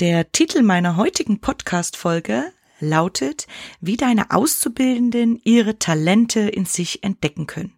Der 0.00 0.30
Titel 0.30 0.62
meiner 0.62 0.94
heutigen 0.94 1.40
Podcast-Folge 1.40 2.52
lautet, 2.78 3.48
wie 3.80 3.96
deine 3.96 4.30
Auszubildenden 4.30 5.40
ihre 5.42 5.80
Talente 5.80 6.38
in 6.38 6.66
sich 6.66 7.02
entdecken 7.02 7.48
können. 7.48 7.76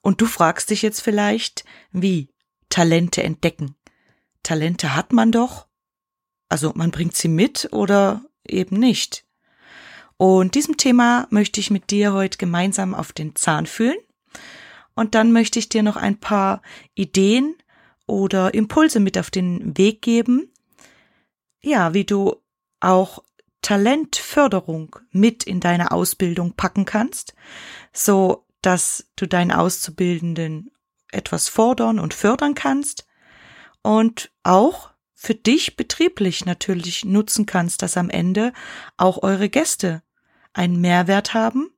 Und 0.00 0.22
du 0.22 0.26
fragst 0.26 0.70
dich 0.70 0.80
jetzt 0.80 1.02
vielleicht, 1.02 1.66
wie 1.92 2.30
Talente 2.70 3.22
entdecken? 3.22 3.76
Talente 4.42 4.96
hat 4.96 5.12
man 5.12 5.32
doch. 5.32 5.66
Also 6.48 6.72
man 6.74 6.90
bringt 6.92 7.14
sie 7.14 7.28
mit 7.28 7.68
oder 7.72 8.24
eben 8.48 8.78
nicht. 8.78 9.26
Und 10.16 10.54
diesem 10.54 10.78
Thema 10.78 11.26
möchte 11.28 11.60
ich 11.60 11.70
mit 11.70 11.90
dir 11.90 12.14
heute 12.14 12.38
gemeinsam 12.38 12.94
auf 12.94 13.12
den 13.12 13.36
Zahn 13.36 13.66
fühlen. 13.66 13.98
Und 14.94 15.14
dann 15.14 15.30
möchte 15.30 15.58
ich 15.58 15.68
dir 15.68 15.82
noch 15.82 15.96
ein 15.96 16.18
paar 16.18 16.62
Ideen 16.94 17.54
oder 18.06 18.54
Impulse 18.54 18.98
mit 18.98 19.18
auf 19.18 19.30
den 19.30 19.76
Weg 19.76 20.00
geben, 20.00 20.49
ja, 21.62 21.94
wie 21.94 22.04
du 22.04 22.36
auch 22.80 23.22
Talentförderung 23.62 24.96
mit 25.10 25.44
in 25.44 25.60
deine 25.60 25.90
Ausbildung 25.92 26.54
packen 26.54 26.84
kannst, 26.84 27.34
so 27.92 28.46
dass 28.62 29.10
du 29.16 29.26
deinen 29.26 29.52
Auszubildenden 29.52 30.70
etwas 31.12 31.48
fordern 31.48 31.98
und 31.98 32.14
fördern 32.14 32.54
kannst 32.54 33.06
und 33.82 34.32
auch 34.42 34.90
für 35.14 35.34
dich 35.34 35.76
betrieblich 35.76 36.46
natürlich 36.46 37.04
nutzen 37.04 37.44
kannst, 37.44 37.82
dass 37.82 37.96
am 37.96 38.08
Ende 38.08 38.52
auch 38.96 39.22
eure 39.22 39.50
Gäste 39.50 40.02
einen 40.52 40.80
Mehrwert 40.80 41.34
haben. 41.34 41.70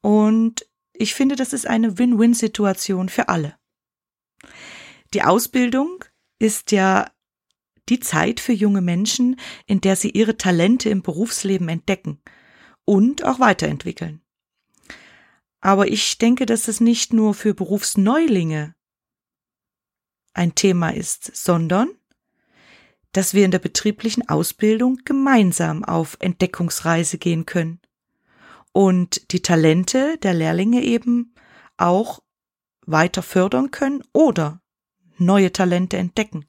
Und 0.00 0.66
ich 0.92 1.14
finde, 1.14 1.36
das 1.36 1.52
ist 1.52 1.66
eine 1.66 1.98
Win-Win-Situation 1.98 3.08
für 3.08 3.28
alle. 3.28 3.56
Die 5.12 5.22
Ausbildung 5.22 6.04
ist 6.38 6.72
ja 6.72 7.10
die 7.88 8.00
Zeit 8.00 8.40
für 8.40 8.52
junge 8.52 8.80
Menschen, 8.80 9.38
in 9.66 9.80
der 9.80 9.96
sie 9.96 10.10
ihre 10.10 10.36
Talente 10.36 10.88
im 10.88 11.02
Berufsleben 11.02 11.68
entdecken 11.68 12.20
und 12.84 13.24
auch 13.24 13.40
weiterentwickeln. 13.40 14.20
Aber 15.60 15.88
ich 15.88 16.18
denke, 16.18 16.46
dass 16.46 16.68
es 16.68 16.80
nicht 16.80 17.12
nur 17.12 17.34
für 17.34 17.54
Berufsneulinge 17.54 18.74
ein 20.34 20.54
Thema 20.54 20.90
ist, 20.90 21.34
sondern 21.34 21.88
dass 23.12 23.32
wir 23.32 23.44
in 23.44 23.52
der 23.52 23.60
betrieblichen 23.60 24.28
Ausbildung 24.28 24.98
gemeinsam 25.04 25.84
auf 25.84 26.16
Entdeckungsreise 26.20 27.16
gehen 27.16 27.46
können 27.46 27.80
und 28.72 29.32
die 29.32 29.40
Talente 29.40 30.18
der 30.18 30.34
Lehrlinge 30.34 30.82
eben 30.82 31.32
auch 31.76 32.20
weiter 32.84 33.22
fördern 33.22 33.70
können 33.70 34.02
oder 34.12 34.60
neue 35.16 35.52
Talente 35.52 35.96
entdecken. 35.96 36.44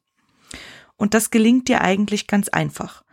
Und 0.98 1.14
das 1.14 1.32
gelingt 1.32 1.68
dir 1.68 1.82
eigentlich 1.82 2.28
ganz 2.28 2.50
einfach. 2.50 3.04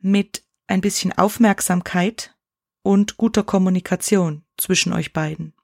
Mit 0.00 0.44
ein 0.66 0.80
bisschen 0.80 1.12
Aufmerksamkeit 1.12 2.34
und 2.82 3.16
guter 3.16 3.42
Kommunikation 3.42 4.44
zwischen 4.56 4.92
euch 4.92 5.12
beiden. 5.12 5.54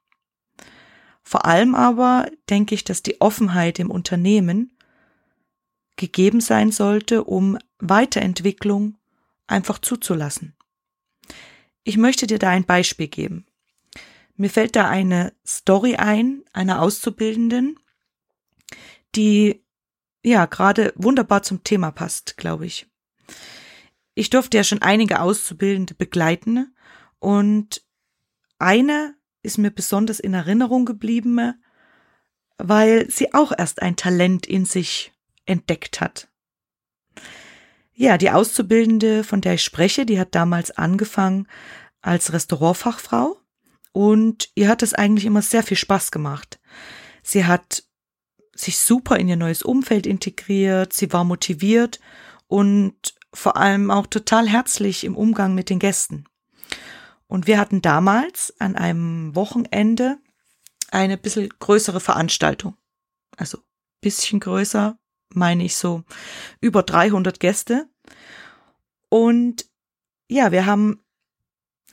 Vor 1.23 1.45
allem 1.45 1.75
aber 1.75 2.29
denke 2.49 2.73
ich, 2.73 2.83
dass 2.83 3.03
die 3.03 3.21
Offenheit 3.21 3.79
im 3.79 3.91
Unternehmen 3.91 4.75
gegeben 5.95 6.41
sein 6.41 6.71
sollte, 6.71 7.23
um 7.23 7.57
Weiterentwicklung 7.77 8.97
einfach 9.45 9.79
zuzulassen. 9.79 10.55
Ich 11.83 11.97
möchte 11.97 12.25
dir 12.25 12.39
da 12.39 12.49
ein 12.49 12.65
Beispiel 12.65 13.07
geben. 13.07 13.45
Mir 14.35 14.49
fällt 14.49 14.75
da 14.75 14.87
eine 14.87 15.33
Story 15.45 15.95
ein, 15.95 16.43
einer 16.53 16.81
Auszubildenden, 16.81 17.77
die 19.15 19.61
ja 20.23 20.45
gerade 20.45 20.93
wunderbar 20.95 21.43
zum 21.43 21.63
Thema 21.63 21.91
passt, 21.91 22.37
glaube 22.37 22.65
ich. 22.65 22.87
Ich 24.15 24.29
durfte 24.29 24.57
ja 24.57 24.63
schon 24.63 24.81
einige 24.81 25.21
Auszubildende 25.21 25.93
begleiten 25.93 26.75
und 27.19 27.83
eine 28.57 29.15
ist 29.41 29.57
mir 29.57 29.71
besonders 29.71 30.19
in 30.19 30.33
Erinnerung 30.33 30.85
geblieben, 30.85 31.53
weil 32.57 33.09
sie 33.09 33.33
auch 33.33 33.53
erst 33.57 33.81
ein 33.81 33.95
Talent 33.95 34.45
in 34.45 34.65
sich 34.65 35.13
entdeckt 35.45 36.01
hat. 36.01 36.27
Ja, 37.93 38.17
die 38.17 38.31
Auszubildende, 38.31 39.23
von 39.23 39.41
der 39.41 39.55
ich 39.55 39.63
spreche, 39.63 40.05
die 40.05 40.19
hat 40.19 40.35
damals 40.35 40.71
angefangen 40.71 41.47
als 42.01 42.33
Restaurantfachfrau 42.33 43.37
und 43.91 44.49
ihr 44.55 44.67
hat 44.67 44.83
es 44.83 44.93
eigentlich 44.93 45.25
immer 45.25 45.41
sehr 45.41 45.63
viel 45.63 45.77
Spaß 45.77 46.11
gemacht. 46.11 46.59
Sie 47.23 47.45
hat 47.45 47.83
sich 48.59 48.77
super 48.77 49.17
in 49.17 49.29
ihr 49.29 49.37
neues 49.37 49.63
Umfeld 49.63 50.05
integriert, 50.05 50.91
sie 50.91 51.13
war 51.13 51.23
motiviert 51.23 51.99
und 52.47 52.93
vor 53.33 53.55
allem 53.57 53.89
auch 53.89 54.07
total 54.07 54.49
herzlich 54.49 55.03
im 55.03 55.15
Umgang 55.15 55.55
mit 55.55 55.69
den 55.69 55.79
Gästen. 55.79 56.25
Und 57.27 57.47
wir 57.47 57.59
hatten 57.59 57.81
damals 57.81 58.53
an 58.59 58.75
einem 58.75 59.35
Wochenende 59.35 60.17
eine 60.91 61.17
bisschen 61.17 61.47
größere 61.59 61.99
Veranstaltung. 61.99 62.75
Also 63.37 63.59
bisschen 64.01 64.39
größer, 64.39 64.97
meine 65.29 65.63
ich 65.63 65.75
so 65.75 66.03
über 66.59 66.83
300 66.83 67.39
Gäste. 67.39 67.87
Und 69.09 69.67
ja, 70.27 70.51
wir 70.51 70.65
haben 70.65 71.01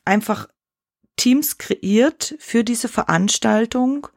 einfach 0.05 0.49
Teams 1.17 1.59
kreiert 1.59 2.35
für 2.39 2.65
diese 2.65 2.89
Veranstaltung, 2.89 4.09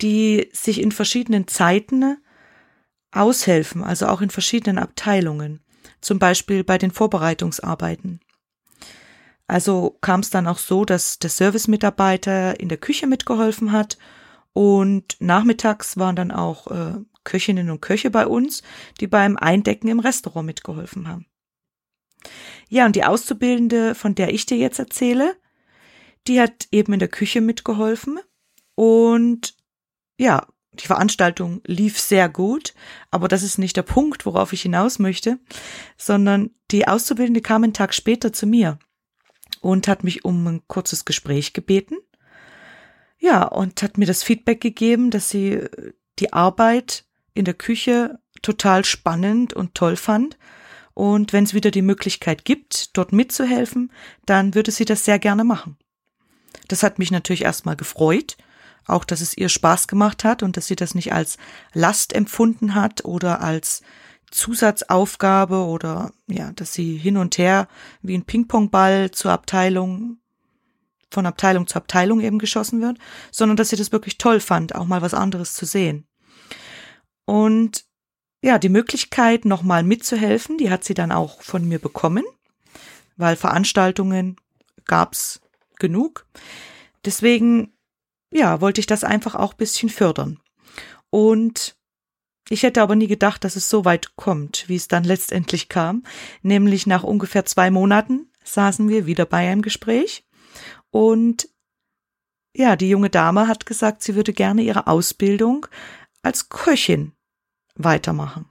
die 0.00 0.48
sich 0.52 0.80
in 0.80 0.92
verschiedenen 0.92 1.46
Zeiten 1.48 2.18
aushelfen, 3.12 3.84
also 3.84 4.06
auch 4.06 4.20
in 4.20 4.30
verschiedenen 4.30 4.78
Abteilungen, 4.78 5.60
zum 6.00 6.18
Beispiel 6.18 6.64
bei 6.64 6.78
den 6.78 6.90
Vorbereitungsarbeiten. 6.90 8.20
Also 9.46 9.98
kam 10.00 10.20
es 10.20 10.30
dann 10.30 10.46
auch 10.46 10.58
so, 10.58 10.84
dass 10.84 11.18
der 11.18 11.30
Servicemitarbeiter 11.30 12.58
in 12.58 12.68
der 12.68 12.78
Küche 12.78 13.06
mitgeholfen 13.06 13.72
hat 13.72 13.98
und 14.52 15.16
nachmittags 15.20 15.96
waren 15.96 16.16
dann 16.16 16.30
auch 16.30 16.68
äh, 16.68 16.94
Köchinnen 17.24 17.70
und 17.70 17.80
Köche 17.80 18.10
bei 18.10 18.26
uns, 18.26 18.62
die 19.00 19.06
beim 19.06 19.36
Eindecken 19.36 19.88
im 19.88 20.00
Restaurant 20.00 20.46
mitgeholfen 20.46 21.08
haben. 21.08 21.26
Ja, 22.68 22.86
und 22.86 22.96
die 22.96 23.04
Auszubildende, 23.04 23.94
von 23.94 24.14
der 24.14 24.32
ich 24.32 24.46
dir 24.46 24.56
jetzt 24.56 24.78
erzähle, 24.78 25.36
die 26.26 26.40
hat 26.40 26.68
eben 26.70 26.94
in 26.94 26.98
der 26.98 27.08
Küche 27.08 27.40
mitgeholfen 27.40 28.18
und 28.74 29.54
ja, 30.18 30.46
die 30.80 30.86
Veranstaltung 30.86 31.60
lief 31.66 31.98
sehr 31.98 32.28
gut, 32.28 32.74
aber 33.10 33.28
das 33.28 33.42
ist 33.42 33.58
nicht 33.58 33.76
der 33.76 33.82
Punkt, 33.82 34.26
worauf 34.26 34.52
ich 34.52 34.62
hinaus 34.62 34.98
möchte, 34.98 35.38
sondern 35.96 36.50
die 36.70 36.88
Auszubildende 36.88 37.40
kam 37.40 37.62
einen 37.62 37.72
Tag 37.72 37.94
später 37.94 38.32
zu 38.32 38.46
mir 38.46 38.78
und 39.60 39.88
hat 39.88 40.04
mich 40.04 40.24
um 40.24 40.46
ein 40.46 40.62
kurzes 40.66 41.04
Gespräch 41.04 41.52
gebeten. 41.52 41.96
Ja, 43.18 43.44
und 43.44 43.82
hat 43.82 43.96
mir 43.98 44.06
das 44.06 44.22
Feedback 44.22 44.60
gegeben, 44.60 45.10
dass 45.10 45.30
sie 45.30 45.60
die 46.18 46.32
Arbeit 46.32 47.04
in 47.32 47.44
der 47.44 47.54
Küche 47.54 48.18
total 48.42 48.84
spannend 48.84 49.54
und 49.54 49.74
toll 49.74 49.96
fand. 49.96 50.36
Und 50.92 51.32
wenn 51.32 51.44
es 51.44 51.54
wieder 51.54 51.70
die 51.70 51.82
Möglichkeit 51.82 52.44
gibt, 52.44 52.96
dort 52.96 53.12
mitzuhelfen, 53.12 53.90
dann 54.26 54.54
würde 54.54 54.70
sie 54.70 54.84
das 54.84 55.04
sehr 55.04 55.18
gerne 55.18 55.44
machen. 55.44 55.76
Das 56.68 56.82
hat 56.82 56.98
mich 56.98 57.10
natürlich 57.10 57.42
erstmal 57.42 57.76
gefreut, 57.76 58.36
auch 58.86 59.04
dass 59.04 59.20
es 59.20 59.36
ihr 59.36 59.48
Spaß 59.48 59.88
gemacht 59.88 60.24
hat 60.24 60.42
und 60.42 60.56
dass 60.56 60.66
sie 60.66 60.76
das 60.76 60.94
nicht 60.94 61.12
als 61.12 61.36
Last 61.72 62.12
empfunden 62.12 62.74
hat 62.74 63.04
oder 63.04 63.40
als 63.40 63.82
Zusatzaufgabe 64.30 65.64
oder 65.64 66.12
ja, 66.26 66.52
dass 66.52 66.72
sie 66.72 66.96
hin 66.96 67.16
und 67.16 67.38
her 67.38 67.68
wie 68.02 68.16
ein 68.16 68.24
Ping-Pong-Ball 68.24 69.12
zur 69.12 69.30
Abteilung, 69.30 70.18
von 71.10 71.26
Abteilung 71.26 71.66
zu 71.68 71.76
Abteilung 71.76 72.20
eben 72.20 72.38
geschossen 72.38 72.80
wird, 72.80 72.98
sondern 73.30 73.56
dass 73.56 73.68
sie 73.68 73.76
das 73.76 73.92
wirklich 73.92 74.18
toll 74.18 74.40
fand, 74.40 74.74
auch 74.74 74.86
mal 74.86 75.02
was 75.02 75.14
anderes 75.14 75.54
zu 75.54 75.66
sehen. 75.66 76.06
Und 77.24 77.84
ja, 78.42 78.58
die 78.58 78.68
Möglichkeit, 78.68 79.44
nochmal 79.44 79.84
mitzuhelfen, 79.84 80.58
die 80.58 80.70
hat 80.70 80.84
sie 80.84 80.94
dann 80.94 81.12
auch 81.12 81.40
von 81.40 81.66
mir 81.66 81.78
bekommen, 81.78 82.24
weil 83.16 83.36
Veranstaltungen 83.36 84.36
gab's 84.84 85.40
genug. 85.78 86.26
Deswegen 87.04 87.73
ja, 88.34 88.60
wollte 88.60 88.80
ich 88.80 88.86
das 88.86 89.04
einfach 89.04 89.34
auch 89.34 89.54
bisschen 89.54 89.88
fördern. 89.88 90.40
Und 91.08 91.76
ich 92.48 92.64
hätte 92.64 92.82
aber 92.82 92.96
nie 92.96 93.06
gedacht, 93.06 93.44
dass 93.44 93.56
es 93.56 93.70
so 93.70 93.84
weit 93.84 94.16
kommt, 94.16 94.68
wie 94.68 94.76
es 94.76 94.88
dann 94.88 95.04
letztendlich 95.04 95.68
kam. 95.68 96.02
Nämlich 96.42 96.86
nach 96.86 97.04
ungefähr 97.04 97.46
zwei 97.46 97.70
Monaten 97.70 98.30
saßen 98.42 98.88
wir 98.88 99.06
wieder 99.06 99.24
bei 99.24 99.48
einem 99.48 99.62
Gespräch 99.62 100.26
und 100.90 101.48
ja, 102.56 102.76
die 102.76 102.88
junge 102.88 103.10
Dame 103.10 103.48
hat 103.48 103.66
gesagt, 103.66 104.02
sie 104.02 104.14
würde 104.14 104.32
gerne 104.32 104.62
ihre 104.62 104.86
Ausbildung 104.86 105.66
als 106.22 106.48
Köchin 106.48 107.12
weitermachen. 107.74 108.48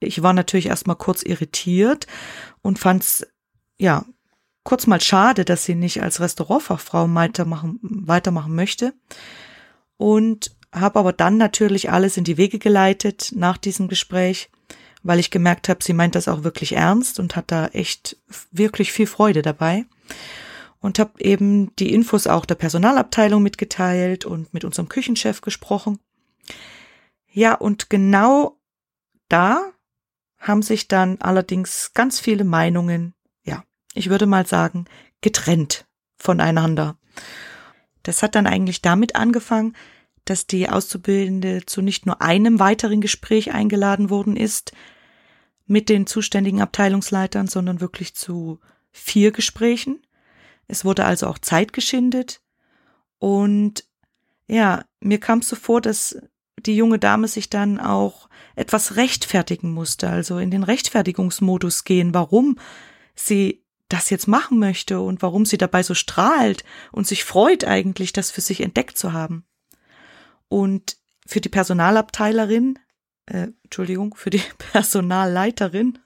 Ich 0.00 0.22
war 0.22 0.32
natürlich 0.32 0.66
erstmal 0.66 0.96
kurz 0.96 1.22
irritiert 1.22 2.06
und 2.62 2.78
fand's 2.78 3.26
ja 3.78 4.06
kurz 4.66 4.86
mal 4.86 5.00
schade, 5.00 5.44
dass 5.44 5.64
sie 5.64 5.76
nicht 5.76 6.02
als 6.02 6.20
Restaurantfachfrau 6.20 7.06
weitermachen, 7.14 7.78
weitermachen 7.80 8.54
möchte. 8.54 8.92
Und 9.96 10.54
habe 10.72 10.98
aber 10.98 11.12
dann 11.14 11.38
natürlich 11.38 11.90
alles 11.90 12.18
in 12.18 12.24
die 12.24 12.36
Wege 12.36 12.58
geleitet 12.58 13.32
nach 13.34 13.56
diesem 13.56 13.88
Gespräch, 13.88 14.50
weil 15.02 15.20
ich 15.20 15.30
gemerkt 15.30 15.70
habe, 15.70 15.82
sie 15.82 15.94
meint 15.94 16.16
das 16.16 16.28
auch 16.28 16.42
wirklich 16.42 16.72
ernst 16.72 17.18
und 17.18 17.36
hat 17.36 17.50
da 17.50 17.68
echt 17.68 18.18
wirklich 18.50 18.92
viel 18.92 19.06
Freude 19.06 19.40
dabei. 19.40 19.86
Und 20.80 20.98
habe 20.98 21.12
eben 21.20 21.74
die 21.76 21.94
Infos 21.94 22.26
auch 22.26 22.44
der 22.44 22.56
Personalabteilung 22.56 23.42
mitgeteilt 23.42 24.24
und 24.24 24.52
mit 24.52 24.64
unserem 24.64 24.88
Küchenchef 24.88 25.40
gesprochen. 25.40 25.98
Ja, 27.32 27.54
und 27.54 27.88
genau 27.88 28.58
da 29.28 29.72
haben 30.38 30.62
sich 30.62 30.88
dann 30.88 31.18
allerdings 31.20 31.92
ganz 31.94 32.20
viele 32.20 32.44
Meinungen, 32.44 33.15
ich 33.96 34.10
würde 34.10 34.26
mal 34.26 34.46
sagen, 34.46 34.84
getrennt 35.20 35.86
voneinander. 36.16 36.96
Das 38.02 38.22
hat 38.22 38.34
dann 38.34 38.46
eigentlich 38.46 38.82
damit 38.82 39.16
angefangen, 39.16 39.74
dass 40.24 40.46
die 40.46 40.68
Auszubildende 40.68 41.64
zu 41.66 41.82
nicht 41.82 42.06
nur 42.06 42.20
einem 42.20 42.58
weiteren 42.58 43.00
Gespräch 43.00 43.52
eingeladen 43.52 44.10
worden 44.10 44.36
ist 44.36 44.72
mit 45.66 45.88
den 45.88 46.06
zuständigen 46.06 46.60
Abteilungsleitern, 46.60 47.46
sondern 47.46 47.80
wirklich 47.80 48.14
zu 48.14 48.60
vier 48.92 49.32
Gesprächen. 49.32 50.00
Es 50.68 50.84
wurde 50.84 51.04
also 51.04 51.26
auch 51.26 51.38
Zeit 51.38 51.72
geschindet 51.72 52.40
und 53.18 53.84
ja, 54.48 54.84
mir 55.00 55.18
kam 55.18 55.40
es 55.40 55.48
so 55.48 55.56
vor, 55.56 55.80
dass 55.80 56.18
die 56.58 56.76
junge 56.76 56.98
Dame 56.98 57.28
sich 57.28 57.50
dann 57.50 57.78
auch 57.78 58.28
etwas 58.54 58.96
rechtfertigen 58.96 59.72
musste, 59.72 60.08
also 60.08 60.38
in 60.38 60.50
den 60.50 60.62
Rechtfertigungsmodus 60.62 61.84
gehen, 61.84 62.14
warum 62.14 62.58
sie 63.14 63.65
das 63.88 64.10
jetzt 64.10 64.26
machen 64.26 64.58
möchte 64.58 65.00
und 65.00 65.22
warum 65.22 65.44
sie 65.44 65.58
dabei 65.58 65.82
so 65.82 65.94
strahlt 65.94 66.64
und 66.92 67.06
sich 67.06 67.24
freut 67.24 67.64
eigentlich, 67.64 68.12
das 68.12 68.30
für 68.30 68.40
sich 68.40 68.60
entdeckt 68.60 68.98
zu 68.98 69.12
haben. 69.12 69.44
Und 70.48 70.96
für 71.26 71.40
die 71.40 71.48
Personalabteilerin, 71.48 72.78
äh, 73.26 73.48
Entschuldigung, 73.64 74.14
für 74.14 74.30
die 74.30 74.42
Personalleiterin, 74.72 75.98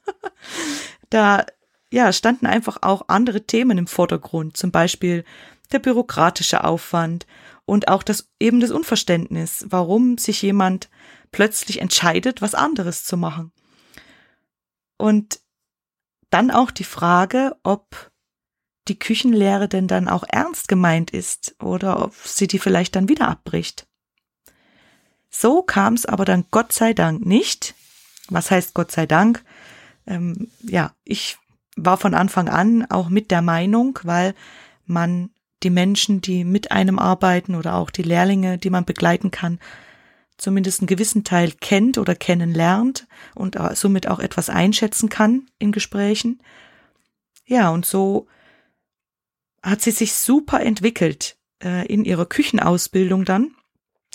da 1.11 1.45
ja, 1.93 2.13
standen 2.13 2.47
einfach 2.47 2.79
auch 2.83 3.09
andere 3.09 3.47
Themen 3.47 3.77
im 3.79 3.87
Vordergrund, 3.87 4.57
zum 4.57 4.71
Beispiel 4.71 5.25
der 5.73 5.81
bürokratische 5.81 6.65
Aufwand 6.65 7.27
und 7.65 7.89
auch 7.89 8.03
das 8.03 8.31
eben 8.39 8.61
das 8.61 8.71
Unverständnis, 8.71 9.67
warum 9.69 10.19
sich 10.19 10.43
jemand 10.43 10.89
plötzlich 11.33 11.81
entscheidet, 11.81 12.43
was 12.43 12.55
anderes 12.55 13.05
zu 13.05 13.17
machen. 13.17 13.53
Und 14.99 15.41
dann 16.31 16.51
auch 16.51 16.71
die 16.71 16.85
Frage, 16.85 17.57
ob 17.63 18.11
die 18.89 18.99
Küchenlehre 18.99 19.69
denn 19.69 19.87
dann 19.87 20.09
auch 20.09 20.25
ernst 20.29 20.69
gemeint 20.69 21.11
ist 21.11 21.55
oder 21.63 22.03
ob 22.03 22.15
sie 22.25 22.47
die 22.47 22.59
vielleicht 22.59 22.97
dann 22.97 23.09
wieder 23.09 23.29
abbricht. 23.29 23.87
So 25.31 25.63
kam 25.63 25.95
es 25.95 26.07
aber 26.07 26.25
dann 26.25 26.47
Gott 26.51 26.73
sei 26.73 26.93
Dank 26.93 27.25
nicht. 27.25 27.75
Was 28.29 28.51
heißt 28.51 28.75
Gott 28.75 28.91
sei 28.91 29.07
Dank? 29.07 29.45
Ähm, 30.07 30.51
ja, 30.63 30.93
ich 31.05 31.39
war 31.77 31.99
von 31.99 32.15
Anfang 32.15 32.49
an 32.49 32.85
auch 32.91 33.09
mit 33.09 33.31
der 33.31 33.43
Meinung, 33.43 33.99
weil 34.03 34.35
man 34.87 35.31
die 35.63 35.71
Menschen, 35.71 36.21
die 36.21 36.45
mit 36.45 36.73
einem 36.73 36.99
arbeiten 36.99 37.55
oder 37.55 37.75
auch 37.75 37.91
die 37.91 38.03
Lehrlinge, 38.03 38.59
die 38.59 38.71
man 38.71 38.85
begleiten 38.85 39.31
kann, 39.31 39.61
zumindest 40.41 40.81
einen 40.81 40.87
gewissen 40.87 41.25
Teil 41.25 41.53
kennt 41.53 41.99
oder 41.99 42.15
kennenlernt 42.15 43.07
und 43.35 43.57
somit 43.75 44.09
auch 44.09 44.19
etwas 44.19 44.49
einschätzen 44.49 45.09
kann 45.09 45.47
in 45.59 45.73
Gesprächen. 45.73 46.41
Ja, 47.47 47.71
und 47.71 47.85
so 47.85 48.27
hat 49.63 49.83
sie 49.83 49.91
sich 49.91 50.15
super 50.15 50.61
entwickelt 50.61 51.37
äh, 51.63 51.87
in 51.87 52.05
ihrer 52.05 52.27
Küchenausbildung 52.27 53.25
dann. 53.25 53.55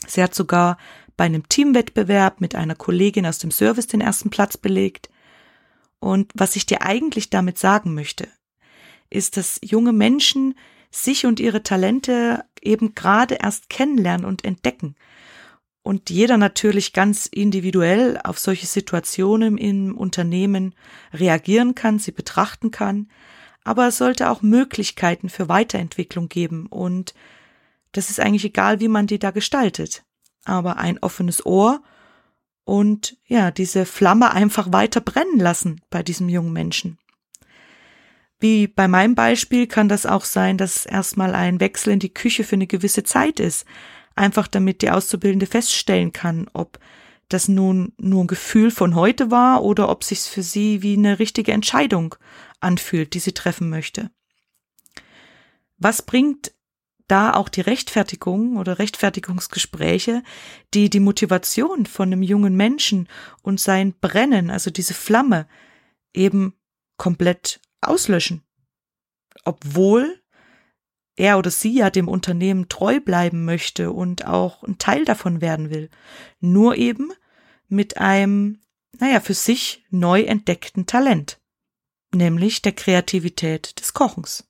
Sie 0.08 0.24
hat 0.24 0.34
sogar 0.34 0.78
bei 1.18 1.26
einem 1.26 1.48
Teamwettbewerb 1.48 2.42
mit 2.42 2.56
einer 2.56 2.76
Kollegin 2.76 3.26
aus 3.26 3.38
dem 3.38 3.52
Service 3.52 3.88
den 3.88 4.02
ersten 4.02 4.30
Platz 4.30 4.58
belegt. 4.58 5.10
Und 6.00 6.32
was 6.36 6.56
ich 6.56 6.66
dir 6.66 6.82
eigentlich 6.82 7.30
damit 7.30 7.58
sagen 7.58 7.94
möchte, 7.94 8.28
ist, 9.10 9.38
dass 9.38 9.60
junge 9.64 9.94
Menschen 9.94 10.56
sich 10.92 11.26
und 11.26 11.40
ihre 11.40 11.64
Talente 11.64 12.44
eben 12.62 12.96
gerade 12.96 13.36
erst 13.36 13.70
kennenlernen 13.70 14.26
und 14.26 14.44
entdecken. 14.46 14.96
Und 15.86 16.10
jeder 16.10 16.38
natürlich 16.38 16.92
ganz 16.92 17.28
individuell 17.28 18.20
auf 18.24 18.40
solche 18.40 18.66
Situationen 18.66 19.58
im 19.58 19.96
Unternehmen 19.96 20.76
reagieren 21.14 21.76
kann, 21.76 22.00
sie 22.00 22.12
betrachten 22.12 22.72
kann. 22.72 23.08
Aber 23.64 23.88
es 23.88 23.98
sollte 23.98 24.30
auch 24.30 24.42
Möglichkeiten 24.42 25.30
für 25.30 25.48
Weiterentwicklung 25.48 26.28
geben. 26.28 26.66
Und 26.66 27.14
das 27.94 28.10
ist 28.10 28.20
eigentlich 28.20 28.46
egal, 28.46 28.80
wie 28.80 28.90
man 28.90 29.08
die 29.08 29.20
da 29.20 29.32
gestaltet 29.32 30.04
aber 30.46 30.78
ein 30.78 31.00
offenes 31.00 31.46
Ohr 31.46 31.82
und 32.64 33.18
ja, 33.26 33.52
diese 33.52 33.86
Flamme 33.86 34.32
einfach 34.32 34.72
weiter 34.72 35.02
brennen 35.02 35.40
lassen 35.40 35.82
bei 35.90 36.04
diesem 36.04 36.30
jungen 36.30 36.54
Menschen. 36.54 36.98
Wie 38.40 38.68
bei 38.68 38.88
meinem 38.88 39.16
Beispiel 39.16 39.68
kann 39.68 39.90
das 39.90 40.06
auch 40.06 40.26
sein, 40.26 40.58
dass 40.58 40.86
erstmal 40.86 41.36
ein 41.36 41.60
Wechsel 41.60 41.94
in 41.94 42.00
die 42.00 42.14
Küche 42.14 42.44
für 42.44 42.56
eine 42.56 42.68
gewisse 42.68 43.04
Zeit 43.04 43.40
ist, 43.40 43.66
einfach 44.16 44.48
damit 44.48 44.82
die 44.82 44.92
Auszubildende 44.92 45.46
feststellen 45.46 46.12
kann, 46.12 46.50
ob 46.54 46.80
das 47.30 47.48
nun 47.48 47.94
nur 47.98 48.24
ein 48.24 48.28
Gefühl 48.28 48.72
von 48.72 48.96
heute 48.96 49.32
war 49.32 49.64
oder 49.64 49.90
ob 49.90 50.04
sich's 50.04 50.28
für 50.28 50.44
sie 50.44 50.82
wie 50.82 50.96
eine 50.96 51.20
richtige 51.20 51.52
Entscheidung 51.52 52.16
anfühlt, 52.60 53.14
die 53.14 53.20
sie 53.20 53.34
treffen 53.34 53.70
möchte. 53.70 54.12
Was 55.78 56.02
bringt 56.02 56.54
da 57.08 57.34
auch 57.34 57.50
die 57.50 57.62
Rechtfertigung 57.62 58.58
oder 58.58 58.80
Rechtfertigungsgespräche, 58.80 60.24
die 60.74 60.90
die 60.90 61.00
Motivation 61.00 61.86
von 61.86 62.12
einem 62.12 62.24
jungen 62.24 62.56
Menschen 62.56 63.08
und 63.42 63.60
sein 63.60 63.94
Brennen, 64.00 64.50
also 64.50 64.72
diese 64.72 64.94
Flamme, 64.94 65.48
eben 66.14 66.54
komplett 66.98 67.60
auslöschen. 67.82 68.44
Obwohl 69.44 70.22
er 71.16 71.38
oder 71.38 71.52
sie 71.52 71.74
ja 71.74 71.90
dem 71.90 72.08
Unternehmen 72.08 72.70
treu 72.70 73.00
bleiben 73.00 73.46
möchte 73.46 73.92
und 73.92 74.26
auch 74.26 74.64
ein 74.64 74.78
Teil 74.78 75.06
davon 75.06 75.42
werden 75.42 75.70
will. 75.70 75.90
Nur 76.40 76.76
eben 76.76 77.12
mit 77.68 77.98
einem, 77.98 78.60
naja, 79.00 79.20
für 79.20 79.34
sich 79.34 79.86
neu 79.90 80.22
entdeckten 80.24 80.86
Talent, 80.86 81.40
nämlich 82.14 82.62
der 82.62 82.74
Kreativität 82.74 83.80
des 83.80 83.94
Kochens. 83.94 84.48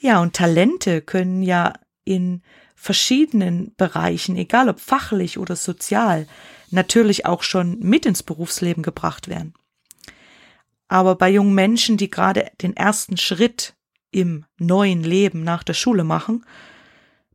Ja, 0.00 0.20
und 0.20 0.34
Talente 0.34 1.02
können 1.02 1.42
ja 1.42 1.72
in 2.04 2.42
verschiedenen 2.76 3.74
Bereichen, 3.76 4.36
egal 4.36 4.68
ob 4.68 4.78
fachlich 4.78 5.38
oder 5.38 5.56
sozial, 5.56 6.28
natürlich 6.70 7.26
auch 7.26 7.42
schon 7.42 7.80
mit 7.80 8.06
ins 8.06 8.22
Berufsleben 8.22 8.84
gebracht 8.84 9.26
werden. 9.26 9.54
Aber 10.88 11.16
bei 11.16 11.30
jungen 11.30 11.54
Menschen, 11.54 11.96
die 11.96 12.10
gerade 12.10 12.50
den 12.62 12.74
ersten 12.76 13.16
Schritt 13.16 13.76
im 14.10 14.46
neuen 14.58 15.02
Leben 15.02 15.44
nach 15.44 15.62
der 15.62 15.74
Schule 15.74 16.02
machen, 16.02 16.44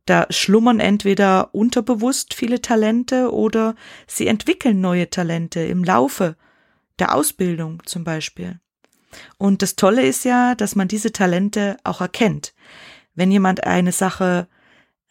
da 0.06 0.26
schlummern 0.28 0.80
entweder 0.80 1.54
unterbewusst 1.54 2.34
viele 2.34 2.60
Talente 2.60 3.32
oder 3.32 3.74
sie 4.06 4.26
entwickeln 4.26 4.80
neue 4.80 5.08
Talente 5.08 5.60
im 5.60 5.82
Laufe 5.82 6.36
der 6.98 7.14
Ausbildung 7.14 7.82
zum 7.86 8.04
Beispiel. 8.04 8.60
Und 9.38 9.62
das 9.62 9.76
Tolle 9.76 10.04
ist 10.04 10.24
ja, 10.24 10.54
dass 10.54 10.74
man 10.74 10.88
diese 10.88 11.12
Talente 11.12 11.76
auch 11.84 12.00
erkennt. 12.00 12.54
Wenn 13.14 13.30
jemand 13.30 13.64
eine 13.64 13.92
Sache 13.92 14.48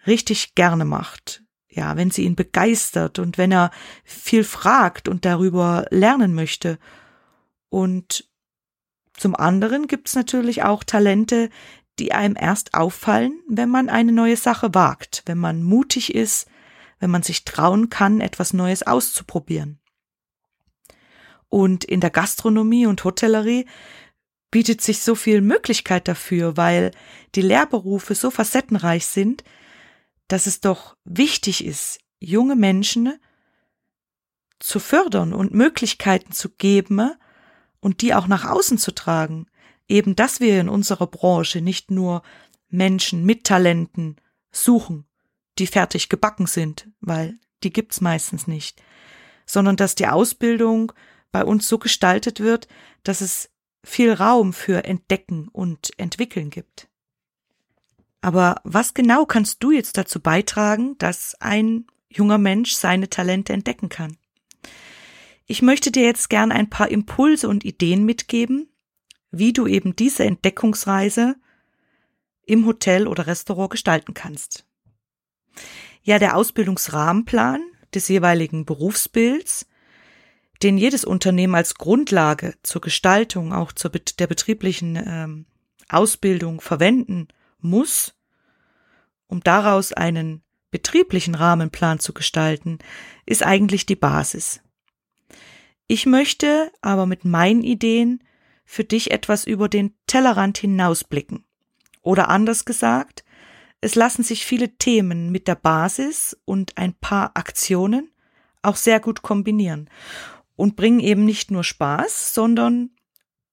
richtig 0.06 0.56
gerne 0.56 0.86
macht, 0.86 1.44
ja, 1.70 1.98
wenn 1.98 2.12
sie 2.12 2.24
ihn 2.24 2.36
begeistert 2.36 3.18
und 3.18 3.38
wenn 3.38 3.52
er 3.52 3.72
viel 4.04 4.44
fragt 4.44 5.08
und 5.08 5.26
darüber 5.26 5.86
lernen 5.90 6.36
möchte. 6.36 6.78
Und 7.70 8.30
zum 9.16 9.36
anderen 9.36 9.88
gibt 9.88 10.08
es 10.08 10.16
natürlich 10.16 10.64
auch 10.64 10.84
Talente, 10.84 11.50
die 12.00 12.12
einem 12.12 12.36
erst 12.40 12.74
auffallen, 12.74 13.40
wenn 13.48 13.70
man 13.70 13.90
eine 13.90 14.12
neue 14.12 14.38
Sache 14.38 14.74
wagt, 14.74 15.24
wenn 15.26 15.38
man 15.38 15.62
mutig 15.62 16.14
ist, 16.16 16.48
wenn 17.00 17.12
man 17.12 17.24
sich 17.24 17.46
trauen 17.46 17.90
kann, 17.90 18.22
etwas 18.22 18.54
Neues 18.54 18.84
auszuprobieren. 18.84 19.80
Und 21.50 21.84
in 21.84 22.00
der 22.00 22.10
Gastronomie 22.10 22.88
und 22.88 23.04
Hotellerie 23.04 23.68
bietet 24.50 24.82
sich 24.82 25.02
so 25.02 25.14
viel 25.14 25.42
Möglichkeit 25.42 26.08
dafür, 26.08 26.58
weil 26.58 26.92
die 27.36 27.42
Lehrberufe 27.42 28.16
so 28.16 28.32
facettenreich 28.32 29.06
sind, 29.06 29.44
dass 30.28 30.48
es 30.48 30.62
doch 30.62 30.96
wichtig 31.04 31.64
ist, 31.66 32.00
junge 32.20 32.56
Menschen 32.56 33.20
zu 34.60 34.80
fördern 34.80 35.34
und 35.34 35.54
Möglichkeiten 35.54 36.32
zu 36.32 36.50
geben 36.50 37.12
und 37.84 38.02
die 38.02 38.14
auch 38.14 38.28
nach 38.28 38.46
außen 38.46 38.78
zu 38.78 38.94
tragen. 38.94 39.48
Eben, 39.90 40.16
dass 40.16 40.40
wir 40.40 40.62
in 40.62 40.70
unserer 40.70 41.08
Branche 41.08 41.60
nicht 41.60 41.92
nur 41.92 42.24
Menschen 42.70 43.26
mit 43.26 43.44
Talenten 43.44 44.16
suchen, 44.52 45.06
die 45.60 45.68
fertig 45.68 46.08
gebacken 46.08 46.48
sind, 46.48 46.90
weil 47.02 47.38
die 47.64 47.74
gibt's 47.74 48.00
meistens 48.00 48.48
nicht, 48.48 48.82
sondern 49.46 49.76
dass 49.76 49.96
die 49.96 50.08
Ausbildung 50.08 50.94
bei 51.34 51.44
uns 51.44 51.68
so 51.68 51.78
gestaltet 51.78 52.40
wird, 52.40 52.70
dass 53.04 53.20
es 53.20 53.50
viel 53.84 54.14
Raum 54.14 54.54
für 54.54 54.86
Entdecken 54.86 55.50
und 55.50 55.92
Entwickeln 55.98 56.50
gibt. 56.50 56.88
Aber 58.22 58.62
was 58.64 58.94
genau 58.94 59.26
kannst 59.26 59.62
du 59.62 59.72
jetzt 59.72 59.98
dazu 59.98 60.22
beitragen, 60.22 60.98
dass 61.00 61.36
ein 61.42 61.86
junger 62.08 62.38
Mensch 62.38 62.72
seine 62.72 63.10
Talente 63.10 63.52
entdecken 63.52 63.90
kann? 63.90 64.16
Ich 65.54 65.62
möchte 65.62 65.92
dir 65.92 66.02
jetzt 66.02 66.32
gern 66.32 66.52
ein 66.52 66.68
paar 66.68 66.90
Impulse 66.90 67.48
und 67.48 67.64
Ideen 67.64 68.06
mitgeben, 68.06 68.74
wie 69.30 69.54
du 69.54 69.68
eben 69.68 69.96
diese 69.96 70.24
Entdeckungsreise 70.24 71.36
im 72.48 72.66
Hotel 72.66 73.06
oder 73.06 73.28
Restaurant 73.28 73.70
gestalten 73.70 74.16
kannst. 74.16 74.66
Ja, 76.02 76.18
der 76.18 76.38
Ausbildungsrahmenplan 76.38 77.62
des 77.94 78.08
jeweiligen 78.08 78.66
Berufsbilds, 78.66 79.68
den 80.64 80.80
jedes 80.80 81.06
Unternehmen 81.06 81.54
als 81.54 81.76
Grundlage 81.76 82.56
zur 82.64 82.82
Gestaltung, 82.82 83.54
auch 83.54 83.74
zur 83.74 83.92
der 83.92 84.26
betrieblichen 84.26 84.96
ähm, 85.06 85.46
Ausbildung 85.88 86.62
verwenden 86.62 87.28
muss, 87.60 88.16
um 89.28 89.42
daraus 89.42 89.94
einen 89.94 90.42
betrieblichen 90.72 91.36
Rahmenplan 91.36 92.00
zu 92.00 92.12
gestalten, 92.12 92.80
ist 93.28 93.44
eigentlich 93.44 93.86
die 93.86 93.96
Basis. 93.96 94.60
Ich 95.94 96.08
möchte 96.08 96.72
aber 96.82 97.06
mit 97.06 97.24
meinen 97.24 97.62
Ideen 97.62 98.24
für 98.66 98.84
dich 98.84 99.12
etwas 99.12 99.46
über 99.46 99.70
den 99.70 99.94
Tellerrand 100.08 100.58
hinausblicken. 100.58 101.46
Oder 102.02 102.30
anders 102.30 102.66
gesagt, 102.66 103.24
es 103.80 103.94
lassen 103.94 104.24
sich 104.24 104.44
viele 104.44 104.76
Themen 104.78 105.32
mit 105.32 105.48
der 105.48 105.54
Basis 105.54 106.36
und 106.46 106.80
ein 106.80 106.96
paar 106.96 107.38
Aktionen 107.38 108.10
auch 108.64 108.76
sehr 108.76 109.00
gut 109.00 109.22
kombinieren 109.22 109.88
und 110.56 110.76
bringen 110.76 111.00
eben 111.00 111.26
nicht 111.26 111.52
nur 111.52 111.64
Spaß, 111.64 112.34
sondern 112.34 112.90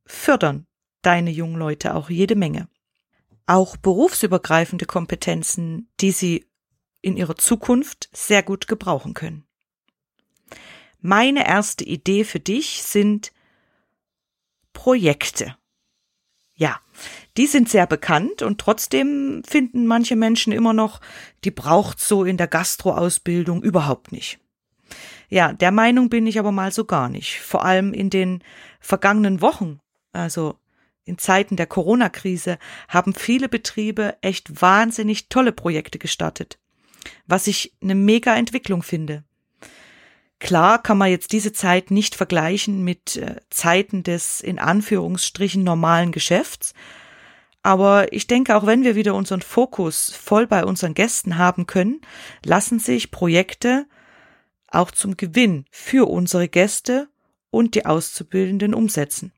fördern 0.06 0.66
deine 1.02 1.32
jungen 1.32 1.58
Leute 1.58 1.94
auch 1.94 2.08
jede 2.08 2.36
Menge. 2.36 2.68
Auch 3.44 3.76
berufsübergreifende 3.76 4.86
Kompetenzen, 4.86 5.90
die 6.00 6.12
sie 6.12 6.46
in 7.02 7.18
ihrer 7.18 7.36
Zukunft 7.36 8.08
sehr 8.14 8.42
gut 8.42 8.66
gebrauchen 8.66 9.12
können. 9.12 9.44
Meine 11.00 11.46
erste 11.46 11.84
Idee 11.84 12.24
für 12.24 12.40
dich 12.40 12.82
sind 12.82 13.32
Projekte. 14.72 15.56
Ja, 16.54 16.78
die 17.38 17.46
sind 17.46 17.70
sehr 17.70 17.86
bekannt 17.86 18.42
und 18.42 18.60
trotzdem 18.60 19.42
finden 19.46 19.86
manche 19.86 20.14
Menschen 20.14 20.52
immer 20.52 20.74
noch, 20.74 21.00
die 21.44 21.50
braucht 21.50 22.00
so 22.00 22.24
in 22.24 22.36
der 22.36 22.48
Gastroausbildung 22.48 23.62
überhaupt 23.62 24.12
nicht. 24.12 24.38
Ja, 25.30 25.52
der 25.54 25.70
Meinung 25.70 26.10
bin 26.10 26.26
ich 26.26 26.38
aber 26.38 26.52
mal 26.52 26.72
so 26.72 26.84
gar 26.84 27.08
nicht. 27.08 27.40
Vor 27.40 27.64
allem 27.64 27.94
in 27.94 28.10
den 28.10 28.42
vergangenen 28.80 29.40
Wochen, 29.40 29.80
also 30.12 30.58
in 31.04 31.16
Zeiten 31.16 31.56
der 31.56 31.66
Corona-Krise, 31.66 32.58
haben 32.88 33.14
viele 33.14 33.48
Betriebe 33.48 34.18
echt 34.20 34.60
wahnsinnig 34.60 35.28
tolle 35.28 35.52
Projekte 35.52 35.98
gestartet, 35.98 36.58
was 37.26 37.46
ich 37.46 37.72
eine 37.80 37.94
mega 37.94 38.34
Entwicklung 38.34 38.82
finde. 38.82 39.24
Klar 40.40 40.82
kann 40.82 40.98
man 40.98 41.10
jetzt 41.10 41.32
diese 41.32 41.52
Zeit 41.52 41.90
nicht 41.90 42.14
vergleichen 42.14 42.82
mit 42.82 43.16
äh, 43.16 43.36
Zeiten 43.50 44.02
des 44.02 44.40
in 44.40 44.58
Anführungsstrichen 44.58 45.62
normalen 45.62 46.12
Geschäfts. 46.12 46.74
Aber 47.62 48.12
ich 48.14 48.26
denke, 48.26 48.56
auch 48.56 48.66
wenn 48.66 48.82
wir 48.82 48.96
wieder 48.96 49.14
unseren 49.14 49.42
Fokus 49.42 50.10
voll 50.10 50.46
bei 50.46 50.64
unseren 50.64 50.94
Gästen 50.94 51.36
haben 51.36 51.66
können, 51.66 52.00
lassen 52.42 52.78
sich 52.78 53.10
Projekte 53.10 53.86
auch 54.66 54.90
zum 54.90 55.18
Gewinn 55.18 55.66
für 55.70 56.08
unsere 56.08 56.48
Gäste 56.48 57.08
und 57.50 57.74
die 57.74 57.84
Auszubildenden 57.84 58.72
umsetzen. 58.72 59.32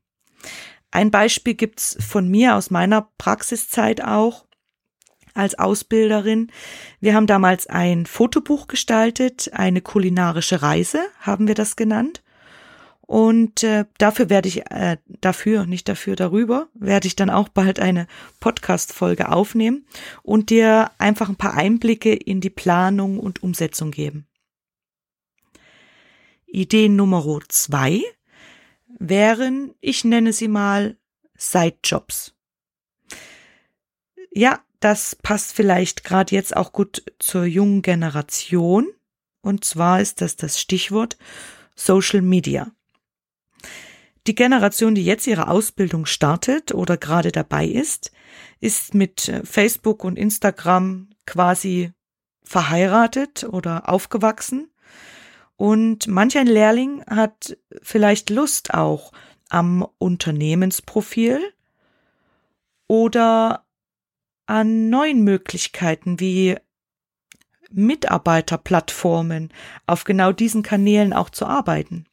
Ein 0.92 1.11
Beispiel 1.11 1.54
gibt's 1.54 1.97
von 2.06 2.28
mir 2.28 2.54
aus 2.54 2.71
meiner 2.71 3.09
Praxiszeit 3.18 4.04
auch 4.04 4.44
als 5.35 5.59
Ausbilderin. 5.59 6.51
Wir 7.01 7.15
haben 7.15 7.27
damals 7.27 7.67
ein 7.67 8.07
Fotobuch 8.07 8.67
gestaltet, 8.69 9.51
eine 9.53 9.81
kulinarische 9.81 10.62
Reise, 10.62 11.01
haben 11.21 11.49
wir 11.49 11.55
das 11.55 11.77
genannt. 11.77 12.23
Und 13.12 13.62
äh, 13.62 13.85
dafür 13.99 14.31
werde 14.31 14.49
ich, 14.49 14.71
äh, 14.71 14.97
dafür, 15.07 15.67
nicht 15.67 15.89
dafür, 15.89 16.17
darüber, 16.17 16.69
werde 16.73 17.07
ich 17.07 17.17
dann 17.17 17.29
auch 17.29 17.49
bald 17.49 17.79
eine 17.79 18.07
Podcast-Folge 18.41 19.31
aufnehmen 19.31 19.85
und 20.23 20.49
dir 20.49 20.91
einfach 20.97 21.29
ein 21.29 21.37
paar 21.37 21.55
Einblicke 21.55 22.15
in 22.15 22.41
die 22.41 22.49
Planung 22.49 23.19
und 23.19 23.43
Umsetzung 23.43 23.91
geben. 23.91 24.27
Idee 26.47 26.89
Nummer 26.89 27.41
zwei 27.49 28.03
wären, 28.99 29.75
ich 29.81 30.05
nenne 30.05 30.33
sie 30.33 30.49
mal 30.49 30.97
Sidejobs. 31.37 32.35
Ja, 34.31 34.61
das 34.85 35.17
passt 35.17 35.53
vielleicht 35.53 36.05
gerade 36.05 36.35
jetzt 36.35 36.57
auch 36.57 36.73
gut 36.73 37.05
zur 37.19 37.45
jungen 37.45 37.83
Generation. 37.83 38.89
Und 39.41 39.65
zwar 39.65 40.01
ist 40.01 40.21
das 40.21 40.37
das 40.37 40.61
Stichwort 40.61 41.17
Social 41.75 42.23
Media. 42.23 42.71
Die 44.27 44.35
Generation, 44.35 44.95
die 44.95 45.05
jetzt 45.05 45.27
ihre 45.27 45.49
Ausbildung 45.49 46.07
startet 46.07 46.73
oder 46.73 46.97
gerade 46.97 47.33
dabei 47.33 47.67
ist, 47.67 48.12
ist 48.61 48.95
mit 48.95 49.33
Facebook 49.45 50.05
und 50.05 50.17
Instagram 50.17 51.11
quasi 51.27 51.93
verheiratet 52.45 53.45
oder 53.45 53.89
aufgewachsen. 53.89 54.71
Und 55.57 56.07
manch 56.07 56.39
ein 56.39 56.47
Lehrling 56.47 57.05
hat 57.07 57.57
vielleicht 57.83 58.31
Lust 58.31 58.75
auch 58.75 59.12
am 59.49 59.87
Unternehmensprofil 59.99 61.41
oder 62.87 63.62
an 64.52 64.90
neuen 64.90 65.25
Möglichkeiten 65.25 66.21
wie 66.21 66.56
Mitarbeiterplattformen 67.71 69.50
auf 69.87 70.04
genau 70.04 70.30
diesen 70.30 70.62
Kanälen 70.62 71.14
auch 71.14 71.30
zu 71.30 71.47
arbeiten. 71.47 72.04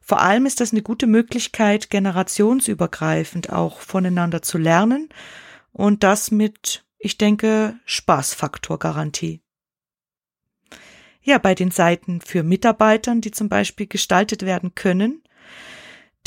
Vor 0.00 0.20
allem 0.20 0.46
ist 0.46 0.60
das 0.60 0.70
eine 0.70 0.82
gute 0.82 1.08
Möglichkeit, 1.08 1.90
generationsübergreifend 1.90 3.50
auch 3.50 3.80
voneinander 3.80 4.40
zu 4.40 4.56
lernen 4.56 5.08
und 5.72 6.04
das 6.04 6.30
mit, 6.30 6.84
ich 6.96 7.18
denke, 7.18 7.74
Spaßfaktor-Garantie. 7.86 9.40
Ja, 11.22 11.38
bei 11.38 11.56
den 11.56 11.72
Seiten 11.72 12.20
für 12.20 12.44
Mitarbeitern, 12.44 13.20
die 13.20 13.32
zum 13.32 13.48
Beispiel 13.48 13.88
gestaltet 13.88 14.42
werden 14.42 14.76
können, 14.76 15.24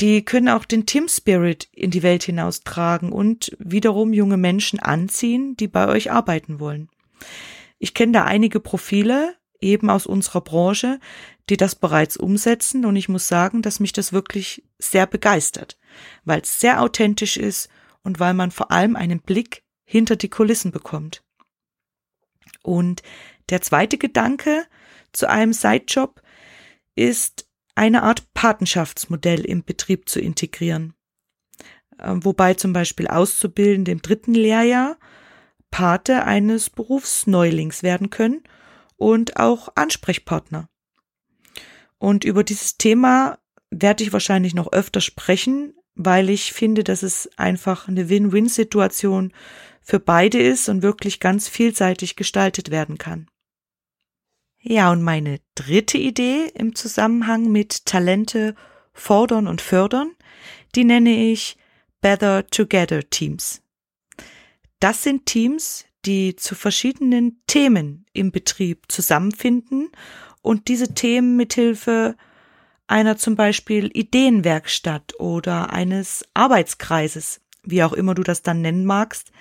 die 0.00 0.24
können 0.24 0.48
auch 0.48 0.64
den 0.64 0.86
Team 0.86 1.08
Spirit 1.08 1.68
in 1.72 1.90
die 1.90 2.02
Welt 2.02 2.22
hinaustragen 2.22 3.12
und 3.12 3.54
wiederum 3.58 4.12
junge 4.12 4.36
Menschen 4.36 4.78
anziehen, 4.78 5.56
die 5.56 5.68
bei 5.68 5.88
euch 5.88 6.10
arbeiten 6.10 6.58
wollen. 6.58 6.88
Ich 7.78 7.94
kenne 7.94 8.12
da 8.12 8.24
einige 8.24 8.60
Profile, 8.60 9.36
eben 9.60 9.90
aus 9.90 10.06
unserer 10.06 10.40
Branche, 10.40 11.00
die 11.50 11.56
das 11.56 11.74
bereits 11.74 12.16
umsetzen 12.16 12.84
und 12.86 12.96
ich 12.96 13.08
muss 13.08 13.28
sagen, 13.28 13.60
dass 13.60 13.80
mich 13.80 13.92
das 13.92 14.12
wirklich 14.12 14.64
sehr 14.78 15.06
begeistert, 15.06 15.78
weil 16.24 16.40
es 16.40 16.60
sehr 16.60 16.80
authentisch 16.80 17.36
ist 17.36 17.68
und 18.02 18.20
weil 18.20 18.34
man 18.34 18.50
vor 18.50 18.70
allem 18.70 18.96
einen 18.96 19.20
Blick 19.20 19.62
hinter 19.84 20.16
die 20.16 20.30
Kulissen 20.30 20.70
bekommt. 20.70 21.22
Und 22.62 23.02
der 23.50 23.60
zweite 23.60 23.98
Gedanke 23.98 24.64
zu 25.12 25.28
einem 25.28 25.52
Sidejob 25.52 26.22
ist, 26.94 27.49
eine 27.80 28.02
Art 28.02 28.34
Patenschaftsmodell 28.34 29.40
im 29.40 29.64
Betrieb 29.64 30.06
zu 30.10 30.20
integrieren. 30.20 30.92
Ähm, 31.98 32.22
wobei 32.22 32.52
zum 32.52 32.74
Beispiel 32.74 33.08
Auszubildende 33.08 33.90
im 33.90 34.02
dritten 34.02 34.34
Lehrjahr 34.34 34.98
Pate 35.70 36.24
eines 36.26 36.68
Berufsneulings 36.68 37.82
werden 37.82 38.10
können 38.10 38.42
und 38.96 39.38
auch 39.38 39.70
Ansprechpartner. 39.76 40.68
Und 41.96 42.24
über 42.24 42.44
dieses 42.44 42.76
Thema 42.76 43.38
werde 43.70 44.04
ich 44.04 44.12
wahrscheinlich 44.12 44.54
noch 44.54 44.70
öfter 44.72 45.00
sprechen, 45.00 45.72
weil 45.94 46.28
ich 46.28 46.52
finde, 46.52 46.84
dass 46.84 47.02
es 47.02 47.30
einfach 47.38 47.88
eine 47.88 48.10
Win-Win-Situation 48.10 49.32
für 49.80 50.00
beide 50.00 50.38
ist 50.38 50.68
und 50.68 50.82
wirklich 50.82 51.18
ganz 51.18 51.48
vielseitig 51.48 52.14
gestaltet 52.14 52.70
werden 52.70 52.98
kann. 52.98 53.30
Ja, 54.62 54.92
und 54.92 55.02
meine 55.02 55.40
dritte 55.54 55.96
Idee 55.96 56.50
im 56.54 56.74
Zusammenhang 56.74 57.50
mit 57.50 57.86
Talente 57.86 58.54
fordern 58.92 59.46
und 59.46 59.62
fördern, 59.62 60.12
die 60.74 60.84
nenne 60.84 61.30
ich 61.30 61.56
Better 62.02 62.46
Together 62.46 63.08
Teams. 63.08 63.62
Das 64.78 65.02
sind 65.02 65.26
Teams, 65.26 65.86
die 66.04 66.36
zu 66.36 66.54
verschiedenen 66.54 67.42
Themen 67.46 68.06
im 68.12 68.32
Betrieb 68.32 68.84
zusammenfinden 68.88 69.90
und 70.42 70.68
diese 70.68 70.94
Themen 70.94 71.36
mithilfe 71.36 72.16
einer 72.86 73.16
zum 73.16 73.36
Beispiel 73.36 73.90
Ideenwerkstatt 73.94 75.18
oder 75.18 75.72
eines 75.72 76.24
Arbeitskreises, 76.34 77.40
wie 77.62 77.82
auch 77.82 77.92
immer 77.92 78.14
du 78.14 78.22
das 78.22 78.42
dann 78.42 78.62
nennen 78.62 78.84
magst, 78.84 79.32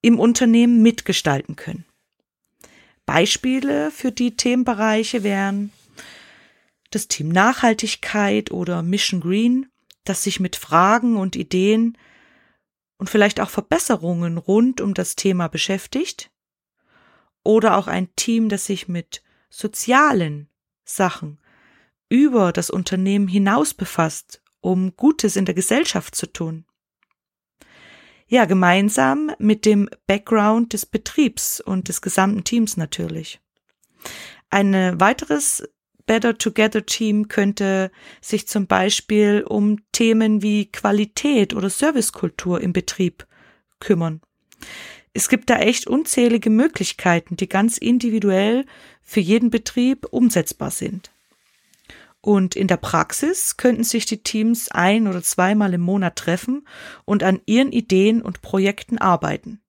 im 0.00 0.18
Unternehmen 0.18 0.82
mitgestalten 0.82 1.56
können. 1.56 1.84
Beispiele 3.08 3.90
für 3.90 4.12
die 4.12 4.36
Themenbereiche 4.36 5.22
wären 5.22 5.72
das 6.90 7.08
Team 7.08 7.30
Nachhaltigkeit 7.30 8.50
oder 8.50 8.82
Mission 8.82 9.22
Green, 9.22 9.72
das 10.04 10.22
sich 10.22 10.40
mit 10.40 10.56
Fragen 10.56 11.16
und 11.16 11.34
Ideen 11.34 11.96
und 12.98 13.08
vielleicht 13.08 13.40
auch 13.40 13.48
Verbesserungen 13.48 14.36
rund 14.36 14.82
um 14.82 14.92
das 14.92 15.16
Thema 15.16 15.48
beschäftigt. 15.48 16.30
Oder 17.44 17.78
auch 17.78 17.86
ein 17.86 18.14
Team, 18.14 18.50
das 18.50 18.66
sich 18.66 18.88
mit 18.88 19.22
sozialen 19.48 20.50
Sachen 20.84 21.40
über 22.10 22.52
das 22.52 22.68
Unternehmen 22.68 23.26
hinaus 23.26 23.72
befasst, 23.72 24.42
um 24.60 24.94
Gutes 24.96 25.36
in 25.36 25.46
der 25.46 25.54
Gesellschaft 25.54 26.14
zu 26.14 26.30
tun. 26.30 26.66
Ja, 28.28 28.44
gemeinsam 28.44 29.32
mit 29.38 29.64
dem 29.64 29.88
Background 30.06 30.74
des 30.74 30.84
Betriebs 30.84 31.60
und 31.60 31.88
des 31.88 32.02
gesamten 32.02 32.44
Teams 32.44 32.76
natürlich. 32.76 33.40
Ein 34.50 35.00
weiteres 35.00 35.66
Better 36.04 36.36
Together 36.36 36.84
Team 36.84 37.28
könnte 37.28 37.90
sich 38.20 38.46
zum 38.46 38.66
Beispiel 38.66 39.44
um 39.46 39.78
Themen 39.92 40.42
wie 40.42 40.66
Qualität 40.66 41.54
oder 41.54 41.70
Servicekultur 41.70 42.60
im 42.60 42.72
Betrieb 42.72 43.26
kümmern. 43.80 44.20
Es 45.12 45.28
gibt 45.28 45.50
da 45.50 45.58
echt 45.58 45.86
unzählige 45.86 46.50
Möglichkeiten, 46.50 47.36
die 47.36 47.48
ganz 47.48 47.78
individuell 47.78 48.66
für 49.02 49.20
jeden 49.20 49.50
Betrieb 49.50 50.06
umsetzbar 50.10 50.70
sind. 50.70 51.10
Und 52.20 52.56
in 52.56 52.66
der 52.66 52.76
Praxis 52.76 53.56
könnten 53.56 53.84
sich 53.84 54.04
die 54.04 54.22
Teams 54.22 54.70
ein 54.70 55.06
oder 55.06 55.22
zweimal 55.22 55.72
im 55.74 55.80
Monat 55.80 56.16
treffen 56.16 56.66
und 57.04 57.22
an 57.22 57.40
ihren 57.46 57.72
Ideen 57.72 58.22
und 58.22 58.42
Projekten 58.42 58.98
arbeiten 58.98 59.60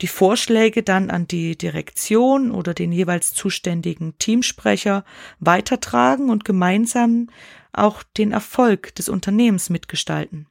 die 0.00 0.06
Vorschläge 0.06 0.82
dann 0.82 1.10
an 1.10 1.26
die 1.26 1.56
Direktion 1.56 2.50
oder 2.50 2.74
den 2.74 2.92
jeweils 2.92 3.34
zuständigen 3.34 4.16
Teamsprecher 4.18 5.04
weitertragen 5.38 6.30
und 6.30 6.44
gemeinsam 6.44 7.28
auch 7.72 8.02
den 8.02 8.32
Erfolg 8.32 8.94
des 8.94 9.08
Unternehmens 9.08 9.70
mitgestalten. 9.70 10.46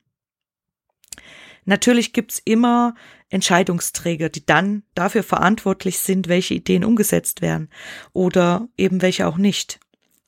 Natürlich 1.66 2.14
gibt's 2.14 2.42
immer 2.44 2.96
Entscheidungsträger, 3.30 4.30
die 4.30 4.46
dann 4.46 4.84
dafür 4.96 5.24
verantwortlich 5.24 6.00
sind, 6.00 6.28
welche 6.28 6.56
Ideen 6.56 6.84
umgesetzt 6.84 7.42
werden 7.42 7.70
oder 8.14 8.68
eben 8.78 9.02
welche 9.02 9.28
auch 9.28 9.38
nicht, 9.38 9.80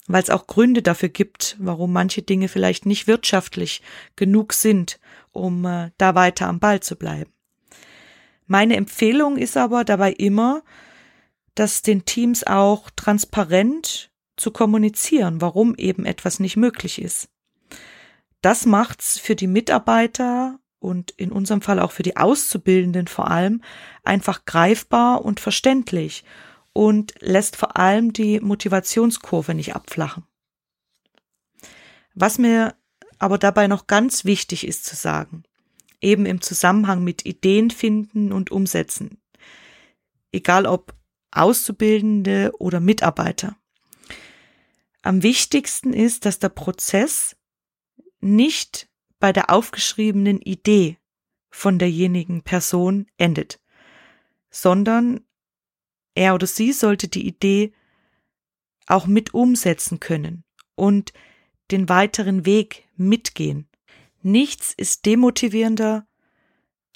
weil 0.08 0.24
es 0.24 0.29
auch 0.29 0.48
Gründe 0.48 0.81
dafür 0.81 1.10
gibt, 1.10 1.55
warum 1.60 1.93
manche 1.93 2.22
Dinge 2.22 2.48
vielleicht 2.48 2.86
nicht 2.86 3.08
wirtschaftlich 3.08 3.81
genug 4.15 4.53
sind, 4.53 5.00
um 5.31 5.65
äh, 5.65 5.91
da 5.98 6.15
weiter 6.15 6.48
am 6.48 6.60
Ball 6.60 6.79
zu 6.79 6.96
bleiben. 6.96 7.31
Meine 8.48 8.75
Empfehlung 8.75 9.38
ist 9.38 9.55
aber 9.55 9.84
dabei 9.86 10.12
immer, 10.12 10.63
dass 11.55 11.81
den 11.81 12.05
Teams 12.05 12.46
auch 12.46 12.89
transparent 12.96 14.12
zu 14.36 14.51
kommunizieren, 14.51 15.41
warum 15.41 15.75
eben 15.75 16.05
etwas 16.05 16.39
nicht 16.39 16.58
möglich 16.58 17.01
ist. 17.01 17.29
Das 18.41 18.65
macht's 18.65 19.20
für 19.20 19.36
die 19.36 19.48
Mitarbeiter 19.48 20.60
und 20.79 21.11
in 21.11 21.31
unserem 21.31 21.61
Fall 21.61 21.79
auch 21.79 21.92
für 21.92 22.03
die 22.03 22.18
Auszubildenden 22.18 23.07
vor 23.07 23.29
allem 23.29 23.61
einfach 24.03 24.46
greifbar 24.46 25.24
und 25.24 25.40
verständlich 25.40 26.24
und 26.74 27.14
lässt 27.20 27.55
vor 27.55 27.77
allem 27.77 28.14
die 28.14 28.40
Motivationskurve 28.40 29.53
nicht 29.53 29.75
abflachen. 29.75 30.24
Was 32.14 32.38
mir 32.38 32.75
aber 33.20 33.38
dabei 33.38 33.68
noch 33.68 33.88
ganz 33.88 34.25
wichtig 34.25 34.66
ist 34.66 34.86
zu 34.86 34.96
sagen, 34.96 35.44
eben 36.01 36.25
im 36.25 36.42
Zusammenhang 36.42 37.03
mit 37.03 37.25
Ideen 37.25 37.70
finden 37.70 38.31
und 38.31 38.51
umsetzen. 38.51 39.22
Egal 40.31 40.66
ob 40.66 40.96
Auszubildende 41.31 42.51
oder 42.60 42.79
Mitarbeiter. 42.79 43.55
Am 45.01 45.24
wichtigsten 45.24 45.94
ist, 45.94 46.25
dass 46.25 46.40
der 46.40 46.50
Prozess 46.50 47.38
nicht 48.20 48.90
bei 49.20 49.31
der 49.31 49.50
aufgeschriebenen 49.50 50.42
Idee 50.42 50.98
von 51.50 51.79
derjenigen 51.79 52.44
Person 52.44 53.07
endet, 53.18 53.62
sondern 54.50 55.25
er 56.15 56.35
oder 56.35 56.47
sie 56.47 56.71
sollte 56.74 57.07
die 57.07 57.27
Idee 57.27 57.74
auch 58.87 59.07
mit 59.07 59.33
umsetzen 59.33 60.00
können 60.00 60.43
und 60.75 61.13
den 61.71 61.87
weiteren 61.89 62.45
Weg 62.45 62.87
mitgehen. 62.95 63.67
Nichts 64.21 64.74
ist 64.75 65.05
demotivierender, 65.05 66.05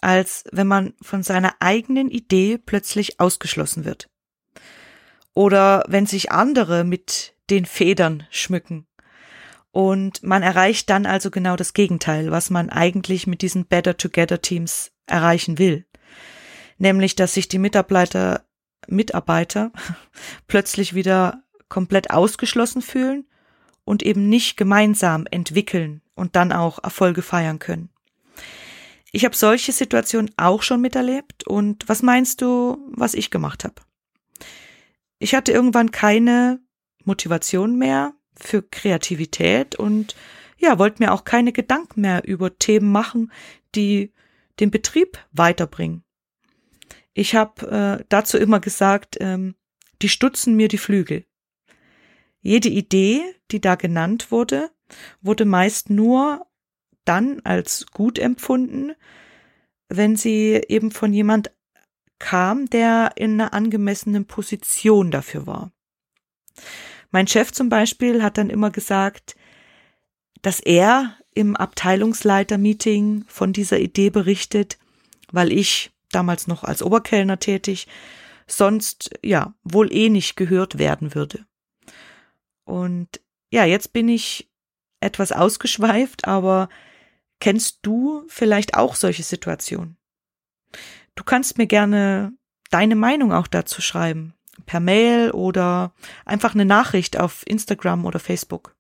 als 0.02 0.44
wenn 0.52 0.68
man 0.68 0.94
von 1.02 1.24
seiner 1.24 1.56
eigenen 1.60 2.12
Idee 2.12 2.58
plötzlich 2.58 3.20
ausgeschlossen 3.20 3.86
wird. 3.86 4.10
Oder 5.34 5.84
wenn 5.88 6.06
sich 6.06 6.32
andere 6.32 6.84
mit 6.84 7.34
den 7.50 7.66
Federn 7.66 8.26
schmücken. 8.30 8.88
Und 9.72 10.24
man 10.24 10.42
erreicht 10.42 10.90
dann 10.90 11.06
also 11.06 11.32
genau 11.32 11.56
das 11.56 11.74
Gegenteil, 11.74 12.32
was 12.32 12.50
man 12.50 12.70
eigentlich 12.70 13.28
mit 13.28 13.42
diesen 13.42 13.66
Better 13.66 13.98
Together 13.98 14.42
Teams 14.42 14.92
erreichen 15.06 15.58
will. 15.58 15.86
Nämlich, 16.78 17.16
dass 17.16 17.34
sich 17.34 17.48
die 17.48 17.60
Mitarbeiter, 17.60 18.45
Mitarbeiter 18.88 19.72
plötzlich 20.48 20.94
wieder 20.94 21.44
komplett 21.70 22.12
ausgeschlossen 22.12 22.82
fühlen 22.82 23.26
und 23.84 24.04
eben 24.04 24.30
nicht 24.30 24.58
gemeinsam 24.58 25.26
entwickeln 25.30 26.02
und 26.16 26.36
dann 26.36 26.52
auch 26.52 26.84
Erfolge 26.84 27.22
feiern 27.22 27.60
können. 27.60 27.90
Ich 29.12 29.24
habe 29.24 29.36
solche 29.36 29.72
Situationen 29.72 30.32
auch 30.38 30.62
schon 30.62 30.82
miterlebt 30.82 31.48
und 31.48 31.88
was 31.88 32.02
meinst 32.02 32.42
du, 32.42 32.78
was 32.92 33.14
ich 33.14 33.32
gemacht 33.32 33.64
habe? 33.64 33.76
Ich 35.20 35.34
hatte 35.34 35.52
irgendwann 35.52 35.92
keine 35.92 36.60
Motivation 37.06 37.78
mehr 37.78 38.14
für 38.36 38.62
Kreativität 38.62 39.76
und 39.76 40.16
ja, 40.58 40.80
wollte 40.80 41.04
mir 41.04 41.14
auch 41.14 41.24
keine 41.24 41.52
Gedanken 41.52 42.02
mehr 42.02 42.28
über 42.28 42.58
Themen 42.58 42.92
machen, 42.92 43.32
die 43.76 44.14
den 44.60 44.72
Betrieb 44.72 45.18
weiterbringen. 45.32 46.05
Ich 47.16 47.34
habe 47.34 48.00
äh, 48.02 48.06
dazu 48.10 48.38
immer 48.38 48.60
gesagt, 48.60 49.18
ähm, 49.22 49.56
die 50.02 50.10
stutzen 50.10 50.56
mir 50.56 50.68
die 50.68 50.78
Flügel. 50.78 51.26
Jede 52.42 52.68
Idee, 52.70 53.24
die 53.52 53.62
da 53.62 53.76
genannt 53.76 54.32
wurde, 54.32 54.70
wurde 55.22 55.46
meist 55.46 55.90
nur 55.90 56.46
dann 57.06 57.40
als 57.46 57.88
gut 57.88 58.20
empfunden, 58.20 58.92
wenn 59.88 60.18
sie 60.18 60.62
eben 60.68 60.92
von 60.92 61.14
jemand 61.14 61.52
kam, 62.20 62.70
der 62.70 63.14
in 63.16 63.40
einer 63.40 63.54
angemessenen 63.54 64.26
Position 64.26 65.10
dafür 65.10 65.48
war. 65.48 65.72
Mein 67.12 67.28
Chef 67.28 67.54
zum 67.54 67.70
Beispiel 67.70 68.24
hat 68.24 68.38
dann 68.38 68.50
immer 68.50 68.72
gesagt, 68.72 69.38
dass 70.42 70.60
er 70.60 71.18
im 71.34 71.56
Abteilungsleiter-Meeting 71.56 73.24
von 73.28 73.54
dieser 73.54 73.80
Idee 73.80 74.10
berichtet, 74.10 74.78
weil 75.32 75.54
ich 75.54 75.95
damals 76.12 76.48
noch 76.48 76.64
als 76.64 76.82
Oberkellner 76.82 77.40
tätig, 77.40 77.88
sonst 78.48 79.12
ja 79.24 79.54
wohl 79.64 79.92
eh 79.94 80.10
nicht 80.10 80.36
gehört 80.36 80.78
werden 80.78 81.16
würde. 81.16 81.46
Und 82.64 83.22
ja, 83.52 83.66
jetzt 83.66 83.94
bin 83.94 84.10
ich 84.10 84.50
etwas 85.00 85.32
ausgeschweift, 85.32 86.28
aber 86.28 86.70
kennst 87.40 87.80
du 87.84 88.24
vielleicht 88.28 88.76
auch 88.76 88.96
solche 88.96 89.24
Situationen? 89.24 89.98
Du 91.16 91.24
kannst 91.24 91.58
mir 91.58 91.68
gerne 91.68 92.34
deine 92.70 92.96
Meinung 92.96 93.32
auch 93.32 93.48
dazu 93.48 93.82
schreiben, 93.82 94.34
per 94.66 94.80
Mail 94.80 95.32
oder 95.32 95.94
einfach 96.26 96.54
eine 96.54 96.66
Nachricht 96.66 97.20
auf 97.20 97.44
Instagram 97.48 98.06
oder 98.06 98.20
Facebook. 98.20 98.76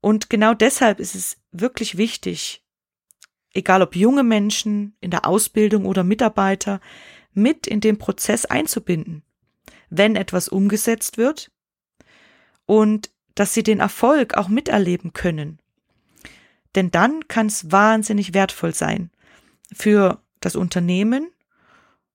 Und 0.00 0.30
genau 0.30 0.54
deshalb 0.54 1.00
ist 1.00 1.14
es 1.14 1.38
wirklich 1.50 1.96
wichtig, 1.96 2.62
egal 3.56 3.82
ob 3.82 3.96
junge 3.96 4.22
Menschen 4.22 4.96
in 5.00 5.10
der 5.10 5.26
Ausbildung 5.26 5.86
oder 5.86 6.04
Mitarbeiter, 6.04 6.80
mit 7.32 7.66
in 7.66 7.80
den 7.80 7.98
Prozess 7.98 8.44
einzubinden, 8.44 9.22
wenn 9.90 10.16
etwas 10.16 10.48
umgesetzt 10.48 11.18
wird 11.18 11.50
und 12.64 13.10
dass 13.34 13.54
sie 13.54 13.62
den 13.62 13.80
Erfolg 13.80 14.34
auch 14.34 14.48
miterleben 14.48 15.12
können. 15.12 15.58
Denn 16.74 16.90
dann 16.90 17.26
kann 17.28 17.46
es 17.46 17.70
wahnsinnig 17.70 18.34
wertvoll 18.34 18.74
sein 18.74 19.10
für 19.72 20.22
das 20.40 20.56
Unternehmen 20.56 21.30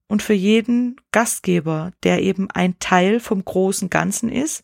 und 0.08 0.21
für 0.21 0.34
jeden 0.34 0.99
Gastgeber, 1.12 1.91
der 2.04 2.21
eben 2.21 2.49
ein 2.51 2.77
Teil 2.80 3.19
vom 3.19 3.43
großen 3.43 3.89
Ganzen 3.89 4.30
ist 4.30 4.63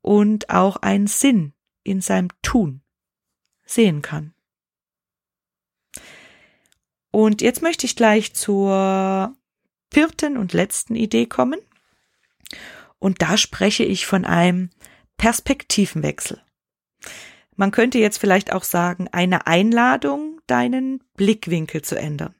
und 0.00 0.50
auch 0.50 0.76
einen 0.76 1.06
Sinn 1.06 1.52
in 1.84 2.00
seinem 2.00 2.28
Tun 2.42 2.82
sehen 3.64 4.02
kann. 4.02 4.34
Und 7.12 7.42
jetzt 7.42 7.62
möchte 7.62 7.86
ich 7.86 7.94
gleich 7.94 8.34
zur 8.34 9.36
vierten 9.92 10.36
und 10.38 10.52
letzten 10.52 10.96
Idee 10.96 11.26
kommen. 11.26 11.60
Und 12.98 13.22
da 13.22 13.36
spreche 13.36 13.84
ich 13.84 14.06
von 14.06 14.24
einem 14.24 14.70
Perspektivenwechsel. 15.18 16.40
Man 17.54 17.70
könnte 17.70 17.98
jetzt 17.98 18.18
vielleicht 18.18 18.52
auch 18.52 18.64
sagen, 18.64 19.08
eine 19.12 19.46
Einladung, 19.46 20.40
deinen 20.46 21.04
Blickwinkel 21.14 21.82
zu 21.82 21.96
ändern. 21.96 22.34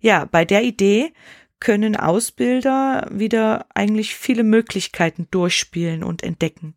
Ja, 0.00 0.24
bei 0.24 0.44
der 0.44 0.62
Idee 0.62 1.12
können 1.58 1.96
Ausbilder 1.96 3.08
wieder 3.10 3.66
eigentlich 3.74 4.14
viele 4.14 4.44
Möglichkeiten 4.44 5.26
durchspielen 5.32 6.04
und 6.04 6.22
entdecken, 6.22 6.76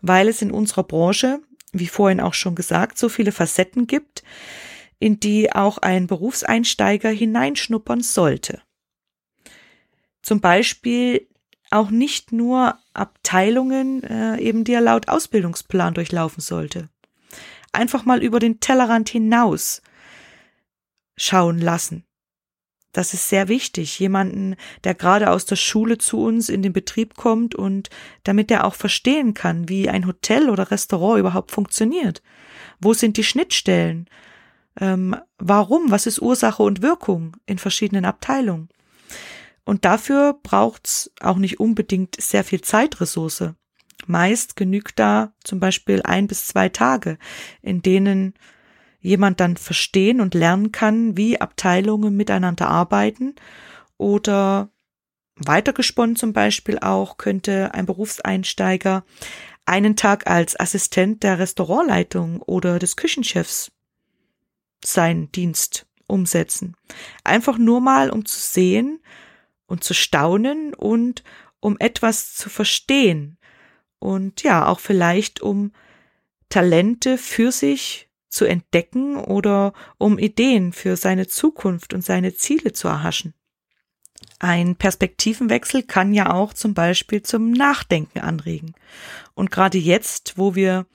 weil 0.00 0.28
es 0.28 0.40
in 0.40 0.52
unserer 0.52 0.84
Branche, 0.84 1.40
wie 1.72 1.88
vorhin 1.88 2.20
auch 2.20 2.34
schon 2.34 2.54
gesagt, 2.54 2.96
so 2.96 3.08
viele 3.08 3.32
Facetten 3.32 3.88
gibt, 3.88 4.22
in 5.00 5.18
die 5.18 5.52
auch 5.52 5.78
ein 5.78 6.06
Berufseinsteiger 6.06 7.08
hineinschnuppern 7.08 8.02
sollte. 8.02 8.62
Zum 10.22 10.40
Beispiel 10.40 11.26
auch 11.70 11.90
nicht 11.90 12.32
nur 12.32 12.78
Abteilungen, 12.94 14.02
äh, 14.04 14.38
eben 14.38 14.64
die 14.64 14.74
er 14.74 14.80
laut 14.82 15.08
Ausbildungsplan 15.08 15.94
durchlaufen 15.94 16.40
sollte. 16.40 16.88
Einfach 17.72 18.04
mal 18.04 18.22
über 18.22 18.38
den 18.38 18.60
Tellerrand 18.60 19.08
hinaus 19.08 19.82
schauen 21.16 21.58
lassen. 21.58 22.04
Das 22.92 23.14
ist 23.14 23.28
sehr 23.28 23.46
wichtig. 23.48 24.00
Jemanden, 24.00 24.56
der 24.82 24.94
gerade 24.94 25.30
aus 25.30 25.46
der 25.46 25.56
Schule 25.56 25.98
zu 25.98 26.20
uns 26.22 26.48
in 26.48 26.60
den 26.62 26.72
Betrieb 26.72 27.14
kommt 27.14 27.54
und 27.54 27.88
damit 28.24 28.50
er 28.50 28.64
auch 28.64 28.74
verstehen 28.74 29.32
kann, 29.32 29.68
wie 29.68 29.88
ein 29.88 30.06
Hotel 30.06 30.50
oder 30.50 30.72
Restaurant 30.72 31.20
überhaupt 31.20 31.52
funktioniert. 31.52 32.20
Wo 32.80 32.92
sind 32.92 33.16
die 33.16 33.24
Schnittstellen? 33.24 34.08
Ähm, 34.78 35.16
warum? 35.38 35.90
Was 35.90 36.06
ist 36.06 36.20
Ursache 36.20 36.62
und 36.62 36.82
Wirkung 36.82 37.36
in 37.46 37.58
verschiedenen 37.58 38.04
Abteilungen? 38.04 38.68
Und 39.64 39.84
dafür 39.84 40.38
braucht's 40.42 41.12
auch 41.20 41.36
nicht 41.36 41.60
unbedingt 41.60 42.20
sehr 42.20 42.44
viel 42.44 42.60
Zeitressource. 42.60 43.54
Meist 44.06 44.56
genügt 44.56 44.98
da 44.98 45.32
zum 45.44 45.60
Beispiel 45.60 46.02
ein 46.02 46.26
bis 46.26 46.46
zwei 46.46 46.68
Tage, 46.68 47.18
in 47.62 47.82
denen 47.82 48.34
jemand 49.00 49.40
dann 49.40 49.56
verstehen 49.56 50.20
und 50.20 50.34
lernen 50.34 50.72
kann, 50.72 51.16
wie 51.16 51.40
Abteilungen 51.40 52.16
miteinander 52.16 52.68
arbeiten 52.68 53.34
oder 53.96 54.70
weitergesponnen 55.36 56.16
zum 56.16 56.32
Beispiel 56.32 56.78
auch 56.78 57.16
könnte 57.16 57.72
ein 57.72 57.86
Berufseinsteiger 57.86 59.04
einen 59.64 59.96
Tag 59.96 60.26
als 60.26 60.58
Assistent 60.58 61.22
der 61.22 61.38
Restaurantleitung 61.38 62.42
oder 62.42 62.78
des 62.78 62.96
Küchenchefs 62.96 63.72
seinen 64.84 65.30
Dienst 65.32 65.86
umsetzen. 66.06 66.76
Einfach 67.24 67.58
nur 67.58 67.80
mal, 67.80 68.10
um 68.10 68.24
zu 68.24 68.38
sehen, 68.38 69.00
und 69.70 69.84
zu 69.84 69.94
staunen 69.94 70.74
und 70.74 71.22
um 71.60 71.76
etwas 71.78 72.34
zu 72.34 72.50
verstehen 72.50 73.38
und 74.00 74.42
ja, 74.42 74.66
auch 74.66 74.80
vielleicht 74.80 75.40
um 75.40 75.72
Talente 76.48 77.16
für 77.16 77.52
sich 77.52 78.08
zu 78.28 78.44
entdecken 78.44 79.16
oder 79.16 79.72
um 79.98 80.18
Ideen 80.18 80.72
für 80.72 80.96
seine 80.96 81.28
Zukunft 81.28 81.94
und 81.94 82.04
seine 82.04 82.34
Ziele 82.34 82.72
zu 82.72 82.88
erhaschen. 82.88 83.34
Ein 84.40 84.74
Perspektivenwechsel 84.74 85.84
kann 85.84 86.14
ja 86.14 86.32
auch 86.32 86.52
zum 86.52 86.74
Beispiel 86.74 87.22
zum 87.22 87.52
Nachdenken 87.52 88.20
anregen. 88.20 88.74
Und 89.34 89.50
gerade 89.50 89.78
jetzt, 89.78 90.34
wo 90.36 90.54
wir, 90.54 90.86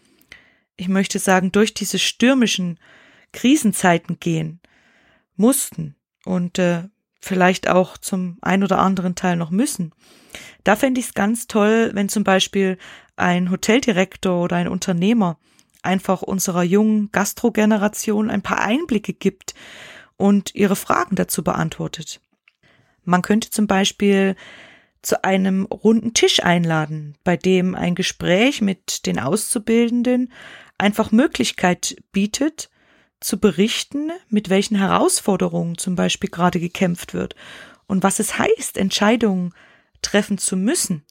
ich 0.76 0.88
möchte 0.88 1.20
sagen, 1.20 1.52
durch 1.52 1.74
diese 1.74 2.00
stürmischen 2.00 2.80
Krisenzeiten 3.36 4.20
gehen 4.20 4.62
mussten 5.36 5.96
und 6.24 6.58
äh, 6.58 6.86
vielleicht 7.20 7.68
auch 7.68 7.98
zum 7.98 8.38
ein 8.42 8.64
oder 8.64 8.80
anderen 8.80 9.14
Teil 9.16 9.36
noch 9.36 9.52
müssen. 9.52 9.94
Da 10.64 10.76
fände 10.76 11.00
ich 11.00 11.08
es 11.08 11.14
ganz 11.14 11.48
toll, 11.48 11.92
wenn 11.94 12.10
zum 12.10 12.24
Beispiel 12.24 12.78
ein 13.16 13.52
Hoteldirektor 13.52 14.42
oder 14.42 14.56
ein 14.56 14.68
Unternehmer 14.68 15.38
einfach 15.84 16.22
unserer 16.22 16.64
jungen 16.64 17.12
Gastrogeneration 17.12 18.30
ein 18.30 18.42
paar 18.42 18.62
Einblicke 18.62 19.14
gibt 19.14 19.54
und 20.18 20.56
ihre 20.56 20.76
Fragen 20.76 21.16
dazu 21.16 21.44
beantwortet. 21.44 22.22
Man 23.04 23.22
könnte 23.22 23.52
zum 23.52 23.68
Beispiel 23.68 24.36
zu 25.02 25.24
einem 25.24 25.66
runden 25.66 26.14
Tisch 26.14 26.42
einladen, 26.42 27.16
bei 27.24 27.38
dem 27.38 27.76
ein 27.76 27.94
Gespräch 27.94 28.62
mit 28.62 29.06
den 29.06 29.20
Auszubildenden 29.20 30.32
einfach 30.78 31.12
Möglichkeit 31.12 31.96
bietet, 32.12 32.70
zu 33.20 33.40
berichten, 33.40 34.12
mit 34.30 34.50
welchen 34.50 34.78
Herausforderungen 34.78 35.78
zum 35.78 35.96
Beispiel 35.96 36.30
gerade 36.30 36.60
gekämpft 36.60 37.14
wird 37.14 37.36
und 37.88 38.04
was 38.04 38.20
es 38.20 38.38
heißt, 38.38 38.78
Entscheidungen 38.78 39.54
treffen 40.02 40.38
zu 40.38 40.58
müssen, 40.58 41.04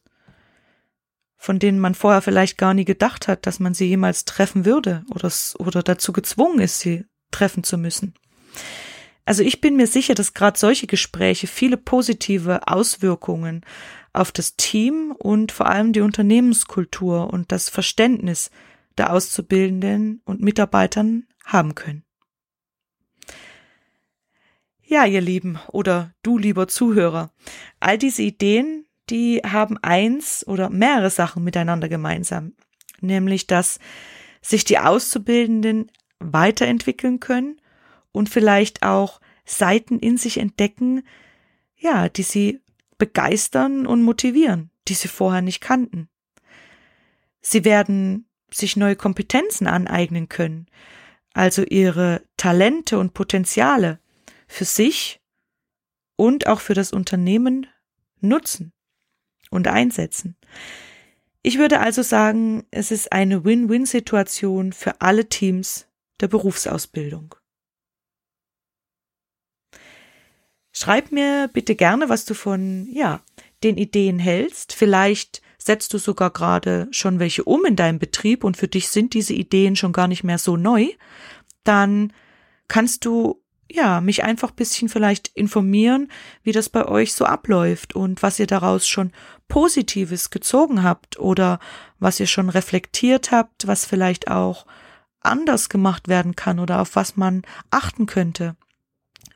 von 1.36 1.58
denen 1.58 1.78
man 1.78 1.94
vorher 1.94 2.22
vielleicht 2.22 2.58
gar 2.58 2.74
nie 2.74 2.84
gedacht 2.84 3.28
hat, 3.28 3.46
dass 3.46 3.60
man 3.60 3.74
sie 3.74 3.86
jemals 3.86 4.24
treffen 4.24 4.64
würde 4.64 5.04
oder, 5.10 5.30
oder 5.58 5.82
dazu 5.82 6.12
gezwungen 6.12 6.60
ist, 6.60 6.80
sie 6.80 7.04
treffen 7.30 7.64
zu 7.64 7.76
müssen. 7.78 8.14
Also 9.26 9.42
ich 9.42 9.60
bin 9.60 9.76
mir 9.76 9.86
sicher, 9.86 10.14
dass 10.14 10.34
gerade 10.34 10.58
solche 10.58 10.86
Gespräche 10.86 11.46
viele 11.46 11.76
positive 11.76 12.68
Auswirkungen 12.68 13.64
auf 14.12 14.32
das 14.32 14.56
Team 14.56 15.14
und 15.18 15.50
vor 15.50 15.66
allem 15.66 15.92
die 15.92 16.02
Unternehmenskultur 16.02 17.32
und 17.32 17.50
das 17.50 17.68
Verständnis 17.68 18.50
der 18.98 19.12
Auszubildenden 19.12 20.20
und 20.24 20.40
Mitarbeitern 20.40 21.26
haben 21.44 21.74
können. 21.74 22.04
Ja, 24.82 25.06
ihr 25.06 25.20
Lieben 25.20 25.58
oder 25.68 26.12
du 26.22 26.38
lieber 26.38 26.68
Zuhörer, 26.68 27.30
all 27.80 27.96
diese 27.98 28.22
Ideen, 28.22 28.86
die 29.10 29.40
haben 29.44 29.78
eins 29.78 30.46
oder 30.46 30.70
mehrere 30.70 31.10
Sachen 31.10 31.44
miteinander 31.44 31.88
gemeinsam, 31.88 32.54
nämlich 33.00 33.46
dass 33.46 33.78
sich 34.42 34.64
die 34.64 34.78
Auszubildenden 34.78 35.90
weiterentwickeln 36.18 37.20
können 37.20 37.60
und 38.12 38.28
vielleicht 38.28 38.82
auch 38.82 39.20
Seiten 39.44 39.98
in 39.98 40.16
sich 40.16 40.38
entdecken, 40.38 41.02
ja, 41.76 42.08
die 42.08 42.22
sie 42.22 42.60
begeistern 42.98 43.86
und 43.86 44.02
motivieren, 44.02 44.70
die 44.88 44.94
sie 44.94 45.08
vorher 45.08 45.42
nicht 45.42 45.60
kannten. 45.60 46.08
Sie 47.40 47.64
werden 47.64 48.26
sich 48.50 48.76
neue 48.76 48.96
Kompetenzen 48.96 49.66
aneignen 49.66 50.28
können, 50.28 50.66
also 51.34 51.62
ihre 51.62 52.22
Talente 52.36 52.98
und 52.98 53.12
Potenziale 53.12 54.00
für 54.46 54.64
sich 54.64 55.20
und 56.16 56.46
auch 56.46 56.60
für 56.60 56.74
das 56.74 56.92
Unternehmen 56.92 57.66
nutzen 58.20 58.72
und 59.50 59.68
einsetzen. 59.68 60.36
Ich 61.42 61.58
würde 61.58 61.80
also 61.80 62.02
sagen, 62.02 62.66
es 62.70 62.90
ist 62.90 63.12
eine 63.12 63.44
Win-Win-Situation 63.44 64.72
für 64.72 65.02
alle 65.02 65.28
Teams 65.28 65.86
der 66.20 66.28
Berufsausbildung. 66.28 67.34
Schreib 70.72 71.12
mir 71.12 71.50
bitte 71.52 71.74
gerne, 71.74 72.08
was 72.08 72.24
du 72.24 72.34
von, 72.34 72.88
ja, 72.90 73.22
den 73.62 73.76
Ideen 73.76 74.18
hältst. 74.18 74.72
Vielleicht 74.72 75.42
setzt 75.64 75.94
du 75.94 75.98
sogar 75.98 76.30
gerade 76.30 76.88
schon 76.90 77.18
welche 77.18 77.44
um 77.44 77.64
in 77.64 77.74
deinem 77.74 77.98
Betrieb 77.98 78.44
und 78.44 78.56
für 78.56 78.68
dich 78.68 78.90
sind 78.90 79.14
diese 79.14 79.32
Ideen 79.32 79.76
schon 79.76 79.92
gar 79.92 80.08
nicht 80.08 80.22
mehr 80.22 80.38
so 80.38 80.58
neu, 80.58 80.88
dann 81.64 82.12
kannst 82.68 83.06
du 83.06 83.40
ja, 83.70 84.02
mich 84.02 84.22
einfach 84.24 84.50
bisschen 84.50 84.90
vielleicht 84.90 85.28
informieren, 85.28 86.08
wie 86.42 86.52
das 86.52 86.68
bei 86.68 86.86
euch 86.86 87.14
so 87.14 87.24
abläuft 87.24 87.94
und 87.96 88.22
was 88.22 88.38
ihr 88.38 88.46
daraus 88.46 88.86
schon 88.86 89.10
Positives 89.48 90.28
gezogen 90.28 90.82
habt 90.82 91.18
oder 91.18 91.58
was 91.98 92.20
ihr 92.20 92.26
schon 92.26 92.50
reflektiert 92.50 93.30
habt, 93.30 93.66
was 93.66 93.86
vielleicht 93.86 94.30
auch 94.30 94.66
anders 95.20 95.70
gemacht 95.70 96.08
werden 96.08 96.36
kann 96.36 96.58
oder 96.60 96.82
auf 96.82 96.94
was 96.94 97.16
man 97.16 97.42
achten 97.70 98.04
könnte. 98.04 98.54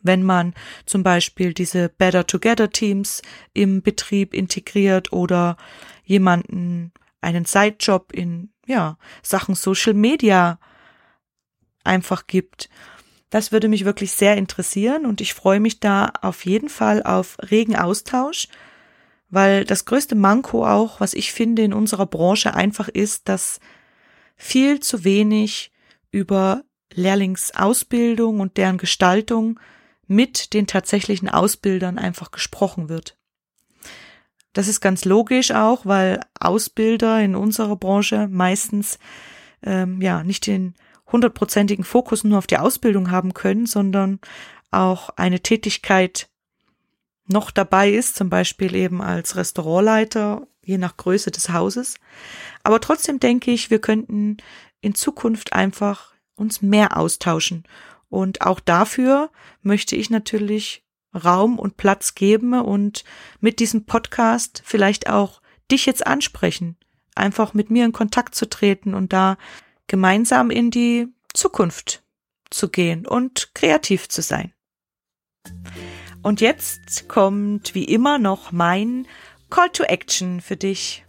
Wenn 0.03 0.23
man 0.23 0.55
zum 0.87 1.03
Beispiel 1.03 1.55
diese 1.55 1.89
Better 1.89 2.27
Together 2.27 2.71
Teams 2.71 3.23
im 3.53 3.83
Betrieb 3.83 4.35
integriert 4.35 5.13
oder 5.13 5.57
jemanden 6.05 6.93
einen 7.21 7.45
Sidejob 7.45 8.13
in, 8.13 8.51
ja, 8.67 8.97
Sachen 9.23 9.55
Social 9.55 9.95
Media 9.95 10.59
einfach 11.85 12.27
gibt. 12.27 12.69
Das 13.31 13.53
würde 13.53 13.69
mich 13.69 13.85
wirklich 13.85 14.13
sehr 14.13 14.37
interessieren 14.37 15.05
und 15.05 15.21
ich 15.21 15.35
freue 15.35 15.61
mich 15.61 15.81
da 15.81 16.13
auf 16.23 16.47
jeden 16.47 16.69
Fall 16.69 17.03
auf 17.03 17.37
regen 17.51 17.77
Austausch, 17.77 18.49
weil 19.29 19.65
das 19.65 19.85
größte 19.85 20.15
Manko 20.15 20.67
auch, 20.67 21.01
was 21.01 21.13
ich 21.13 21.33
finde 21.33 21.63
in 21.63 21.75
unserer 21.75 22.07
Branche 22.07 22.55
einfach 22.55 22.89
ist, 22.89 23.29
dass 23.29 23.61
viel 24.37 24.81
zu 24.81 25.05
wenig 25.05 25.73
über 26.11 26.63
Lehrlingsausbildung 26.95 28.41
und 28.41 28.57
deren 28.57 28.79
Gestaltung 28.79 29.61
mit 30.09 30.53
den 30.55 30.67
tatsächlichen 30.67 31.29
Ausbildern 31.29 31.99
einfach 31.99 32.31
gesprochen 32.31 32.89
wird. 32.89 33.17
Das 34.53 34.67
ist 34.67 34.81
ganz 34.81 35.05
logisch 35.05 35.53
auch, 35.53 35.87
weil 35.87 36.21
Ausbilder 36.41 37.21
in 37.21 37.37
unserer 37.37 37.77
Branche 37.77 38.27
meistens 38.29 38.99
ähm, 39.63 40.01
ja 40.01 40.25
nicht 40.25 40.47
den 40.47 40.75
hundertprozentigen 41.13 41.85
Fokus 41.85 42.25
nur 42.25 42.39
auf 42.39 42.47
die 42.47 42.59
Ausbildung 42.59 43.11
haben 43.11 43.35
können, 43.35 43.67
sondern 43.67 44.21
auch 44.71 45.11
eine 45.11 45.41
Tätigkeit 45.41 46.29
noch 47.27 47.51
dabei 47.51 47.91
ist, 47.91 48.17
zum 48.17 48.31
Beispiel 48.31 48.75
eben 48.75 49.03
als 49.03 49.37
Restaurantleiter, 49.37 50.47
je 50.65 50.79
nach 50.79 50.97
Größe 50.97 51.31
des 51.31 51.51
Hauses. 51.51 51.97
Aber 52.63 52.81
trotzdem 52.81 53.21
denke 53.21 53.51
ich, 53.51 53.71
wir 53.71 53.81
könnten 53.81 54.39
in 54.81 54.95
Zukunft 54.95 55.53
einfach 55.53 56.15
uns 56.37 56.63
mehr 56.63 56.97
austauschen. 56.97 57.65
Und 58.09 58.43
auch 58.43 58.61
dafür 58.61 59.31
möchte 59.63 59.97
ich 59.97 60.11
natürlich 60.11 60.85
Raum 61.15 61.59
und 61.59 61.77
Platz 61.77 62.15
geben 62.15 62.55
und 62.55 63.05
mit 63.41 63.61
diesem 63.61 63.85
Podcast 63.85 64.63
vielleicht 64.65 65.09
auch 65.09 65.41
dich 65.71 65.87
jetzt 65.87 66.07
ansprechen, 66.07 66.77
einfach 67.15 67.55
mit 67.55 67.71
mir 67.71 67.85
in 67.85 67.93
Kontakt 67.93 68.35
zu 68.35 68.49
treten 68.49 68.95
und 68.95 69.13
da 69.13 69.37
gemeinsam 69.87 70.51
in 70.51 70.71
die 70.71 71.09
Zukunft 71.35 72.03
zu 72.51 72.69
gehen 72.69 73.07
und 73.07 73.55
kreativ 73.55 74.09
zu 74.09 74.23
sein. 74.23 74.53
Und 76.23 76.41
jetzt 76.41 77.09
kommt 77.09 77.75
wie 77.75 77.85
immer 77.85 78.19
noch 78.19 78.53
mein 78.53 79.07
Call 79.51 79.71
to 79.71 79.85
Action 79.85 80.41
für 80.41 80.57
dich. 80.57 81.05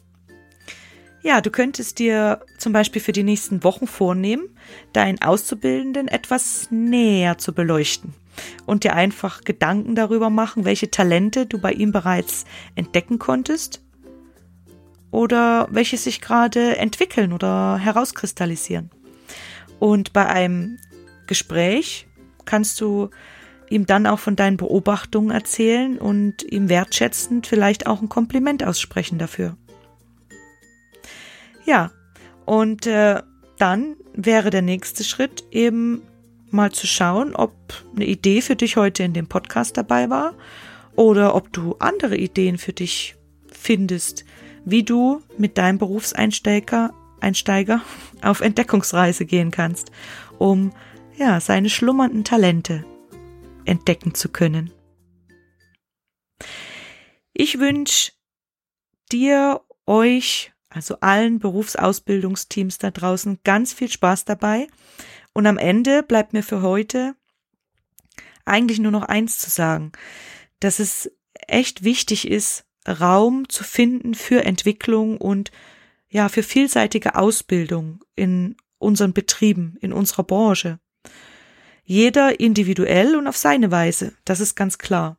Ja, 1.22 1.42
du 1.42 1.52
könntest 1.52 2.00
dir 2.00 2.42
zum 2.58 2.72
Beispiel 2.72 3.02
für 3.02 3.12
die 3.12 3.24
nächsten 3.24 3.64
Wochen 3.64 3.88
vornehmen, 3.88 4.50
deinen 4.94 5.22
Auszubildenden 5.22 6.08
etwas 6.08 6.70
näher 6.72 7.38
zu 7.38 7.54
beleuchten 7.54 8.14
und 8.66 8.86
dir 8.86 8.96
einfach 8.96 9.42
Gedanken 9.44 9.96
darüber 9.96 10.30
machen, 10.30 10.64
welche 10.64 10.90
Talente 10.90 11.46
du 11.46 11.60
bei 11.60 11.74
ihm 11.74 11.92
bereits 11.92 12.46
entdecken 12.76 13.20
konntest 13.20 13.82
oder 15.12 15.68
welche 15.72 15.98
sich 15.98 16.22
gerade 16.22 16.78
entwickeln 16.78 17.34
oder 17.34 17.78
herauskristallisieren. 17.78 18.90
Und 19.80 20.14
bei 20.14 20.26
einem 20.26 20.78
Gespräch 21.28 22.08
kannst 22.46 22.80
du 22.80 23.10
ihm 23.70 23.86
dann 23.86 24.08
auch 24.08 24.20
von 24.20 24.38
deinen 24.38 24.58
Beobachtungen 24.58 25.32
erzählen 25.32 25.98
und 25.98 26.44
ihm 26.44 26.70
wertschätzend 26.70 27.46
vielleicht 27.46 27.88
auch 27.88 28.02
ein 28.02 28.10
Kompliment 28.10 28.64
aussprechen 28.64 29.20
dafür. 29.20 29.58
Ja, 31.66 31.92
und 32.46 32.88
äh, 32.88 33.22
dann 33.58 33.96
wäre 34.14 34.50
der 34.50 34.62
nächste 34.62 35.04
Schritt 35.04 35.44
eben 35.52 36.02
mal 36.50 36.72
zu 36.72 36.88
schauen, 36.88 37.36
ob 37.36 37.54
eine 37.96 38.06
Idee 38.06 38.42
für 38.42 38.56
dich 38.56 38.76
heute 38.78 39.04
in 39.04 39.14
dem 39.14 39.28
Podcast 39.28 39.78
dabei 39.78 40.10
war 40.10 40.34
oder 40.96 41.36
ob 41.36 41.54
du 41.54 41.76
andere 41.80 42.18
Ideen 42.18 42.58
für 42.58 42.74
dich 42.74 43.16
findest, 43.52 44.26
wie 44.66 44.84
du 44.84 45.22
mit 45.38 45.58
deinem 45.58 45.78
Berufseinsteiger 45.78 46.94
Einsteiger 47.22 47.82
auf 48.22 48.42
Entdeckungsreise 48.42 49.26
gehen 49.26 49.52
kannst, 49.52 49.92
um 50.38 50.72
ja 51.18 51.40
seine 51.40 51.70
schlummernden 51.70 52.24
Talente 52.24 52.86
entdecken 53.66 54.14
zu 54.14 54.30
können. 54.30 54.72
Ich 57.34 57.60
wünsche 57.60 58.12
dir, 59.12 59.62
euch, 59.86 60.52
also 60.70 61.00
allen 61.00 61.40
Berufsausbildungsteams 61.40 62.78
da 62.78 62.92
draußen 62.92 63.40
ganz 63.44 63.74
viel 63.74 63.90
Spaß 63.90 64.26
dabei. 64.26 64.68
Und 65.34 65.48
am 65.48 65.58
Ende 65.58 66.04
bleibt 66.04 66.34
mir 66.34 66.44
für 66.44 66.62
heute 66.62 67.16
eigentlich 68.46 68.80
nur 68.80 68.92
noch 68.92 69.04
eins 69.04 69.40
zu 69.40 69.50
sagen, 69.50 69.92
dass 70.60 70.80
es 70.80 71.12
echt 71.48 71.84
wichtig 71.84 72.28
ist, 72.28 72.66
Raum 72.88 73.48
zu 73.50 73.64
finden 73.64 74.16
für 74.16 74.46
Entwicklung 74.46 75.18
und 75.18 75.52
ja, 76.10 76.30
für 76.30 76.44
vielseitige 76.44 77.16
Ausbildung 77.16 78.04
in 78.16 78.56
unseren 78.80 79.14
Betrieben, 79.14 79.78
in 79.82 79.94
unserer 79.94 80.24
Branche. 80.24 80.80
Jeder 81.84 82.40
individuell 82.40 83.16
und 83.16 83.28
auf 83.28 83.38
seine 83.38 83.72
Weise, 83.72 84.14
das 84.26 84.40
ist 84.40 84.56
ganz 84.56 84.78
klar. 84.78 85.18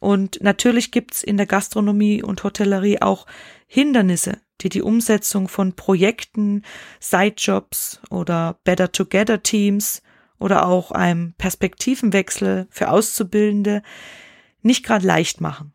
Und 0.00 0.40
natürlich 0.42 0.90
gibt's 0.90 1.22
in 1.22 1.36
der 1.36 1.46
Gastronomie 1.46 2.22
und 2.22 2.44
Hotellerie 2.44 3.02
auch 3.02 3.26
Hindernisse, 3.66 4.40
die 4.62 4.68
die 4.68 4.82
Umsetzung 4.82 5.48
von 5.48 5.74
Projekten, 5.74 6.62
Sidejobs 7.00 8.00
oder 8.10 8.58
Better 8.64 8.92
Together 8.92 9.42
Teams 9.42 10.02
oder 10.38 10.66
auch 10.66 10.90
einem 10.90 11.34
Perspektivenwechsel 11.34 12.66
für 12.70 12.90
Auszubildende 12.90 13.82
nicht 14.62 14.84
gerade 14.84 15.06
leicht 15.06 15.40
machen. 15.40 15.72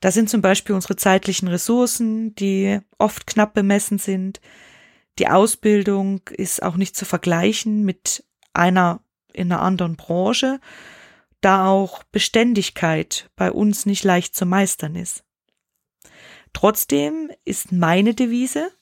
Da 0.00 0.10
sind 0.10 0.28
zum 0.28 0.42
Beispiel 0.42 0.74
unsere 0.74 0.96
zeitlichen 0.96 1.48
Ressourcen, 1.48 2.34
die 2.34 2.80
oft 2.98 3.26
knapp 3.26 3.54
bemessen 3.54 3.98
sind. 3.98 4.40
Die 5.18 5.28
Ausbildung 5.28 6.20
ist 6.30 6.62
auch 6.62 6.76
nicht 6.76 6.96
zu 6.96 7.04
vergleichen 7.04 7.84
mit 7.84 8.24
einer 8.52 9.00
in 9.32 9.52
einer 9.52 9.62
anderen 9.62 9.96
Branche, 9.96 10.60
da 11.40 11.68
auch 11.68 12.02
Beständigkeit 12.04 13.30
bei 13.36 13.52
uns 13.52 13.86
nicht 13.86 14.02
leicht 14.02 14.34
zu 14.34 14.46
meistern 14.46 14.96
ist. 14.96 15.25
Trotzdem 16.56 17.30
ist 17.44 17.70
meine 17.70 18.14
Devise, 18.14 18.72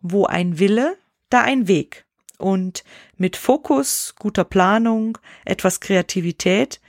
wo 0.00 0.26
ein 0.26 0.60
Wille, 0.60 0.96
da 1.28 1.42
ein 1.42 1.66
Weg. 1.66 2.06
Und 2.38 2.84
mit 3.16 3.36
Fokus, 3.36 4.14
guter 4.16 4.44
Planung, 4.44 5.18
etwas 5.44 5.80
Kreativität 5.80 6.80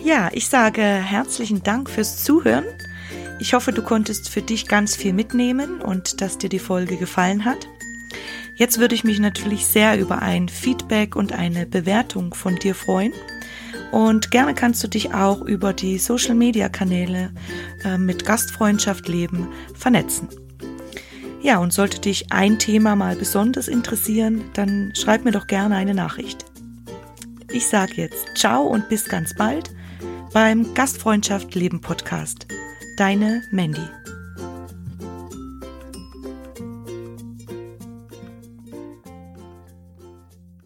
Ja, 0.02 0.30
ich 0.32 0.48
sage 0.48 0.82
herzlichen 0.82 1.62
Dank 1.62 1.90
fürs 1.90 2.22
Zuhören. 2.22 2.64
Ich 3.40 3.54
hoffe, 3.54 3.72
du 3.72 3.82
konntest 3.82 4.28
für 4.30 4.40
dich 4.40 4.68
ganz 4.68 4.96
viel 4.96 5.12
mitnehmen 5.12 5.80
und 5.82 6.20
dass 6.20 6.38
dir 6.38 6.48
die 6.48 6.58
Folge 6.58 6.96
gefallen 6.96 7.44
hat. 7.44 7.66
Jetzt 8.56 8.78
würde 8.78 8.94
ich 8.94 9.04
mich 9.04 9.18
natürlich 9.18 9.66
sehr 9.66 9.98
über 9.98 10.22
ein 10.22 10.48
Feedback 10.48 11.16
und 11.16 11.32
eine 11.32 11.66
Bewertung 11.66 12.32
von 12.32 12.56
dir 12.56 12.74
freuen. 12.74 13.12
Und 13.92 14.30
gerne 14.30 14.54
kannst 14.54 14.82
du 14.82 14.88
dich 14.88 15.14
auch 15.14 15.42
über 15.42 15.72
die 15.72 15.98
Social-Media-Kanäle 15.98 17.30
äh, 17.84 17.98
mit 17.98 18.24
Gastfreundschaft 18.24 19.08
leben 19.08 19.48
vernetzen. 19.74 20.28
Ja, 21.42 21.58
und 21.58 21.72
sollte 21.72 22.00
dich 22.00 22.32
ein 22.32 22.58
Thema 22.58 22.96
mal 22.96 23.14
besonders 23.16 23.68
interessieren, 23.68 24.44
dann 24.54 24.92
schreib 24.96 25.24
mir 25.24 25.30
doch 25.30 25.46
gerne 25.46 25.76
eine 25.76 25.94
Nachricht. 25.94 26.44
Ich 27.52 27.68
sage 27.68 27.92
jetzt 27.96 28.26
ciao 28.34 28.64
und 28.64 28.88
bis 28.88 29.04
ganz 29.04 29.34
bald 29.34 29.70
beim 30.32 30.74
Gastfreundschaft 30.74 31.54
Leben 31.54 31.80
Podcast. 31.80 32.46
Deine 32.98 33.42
Mandy. 33.52 33.95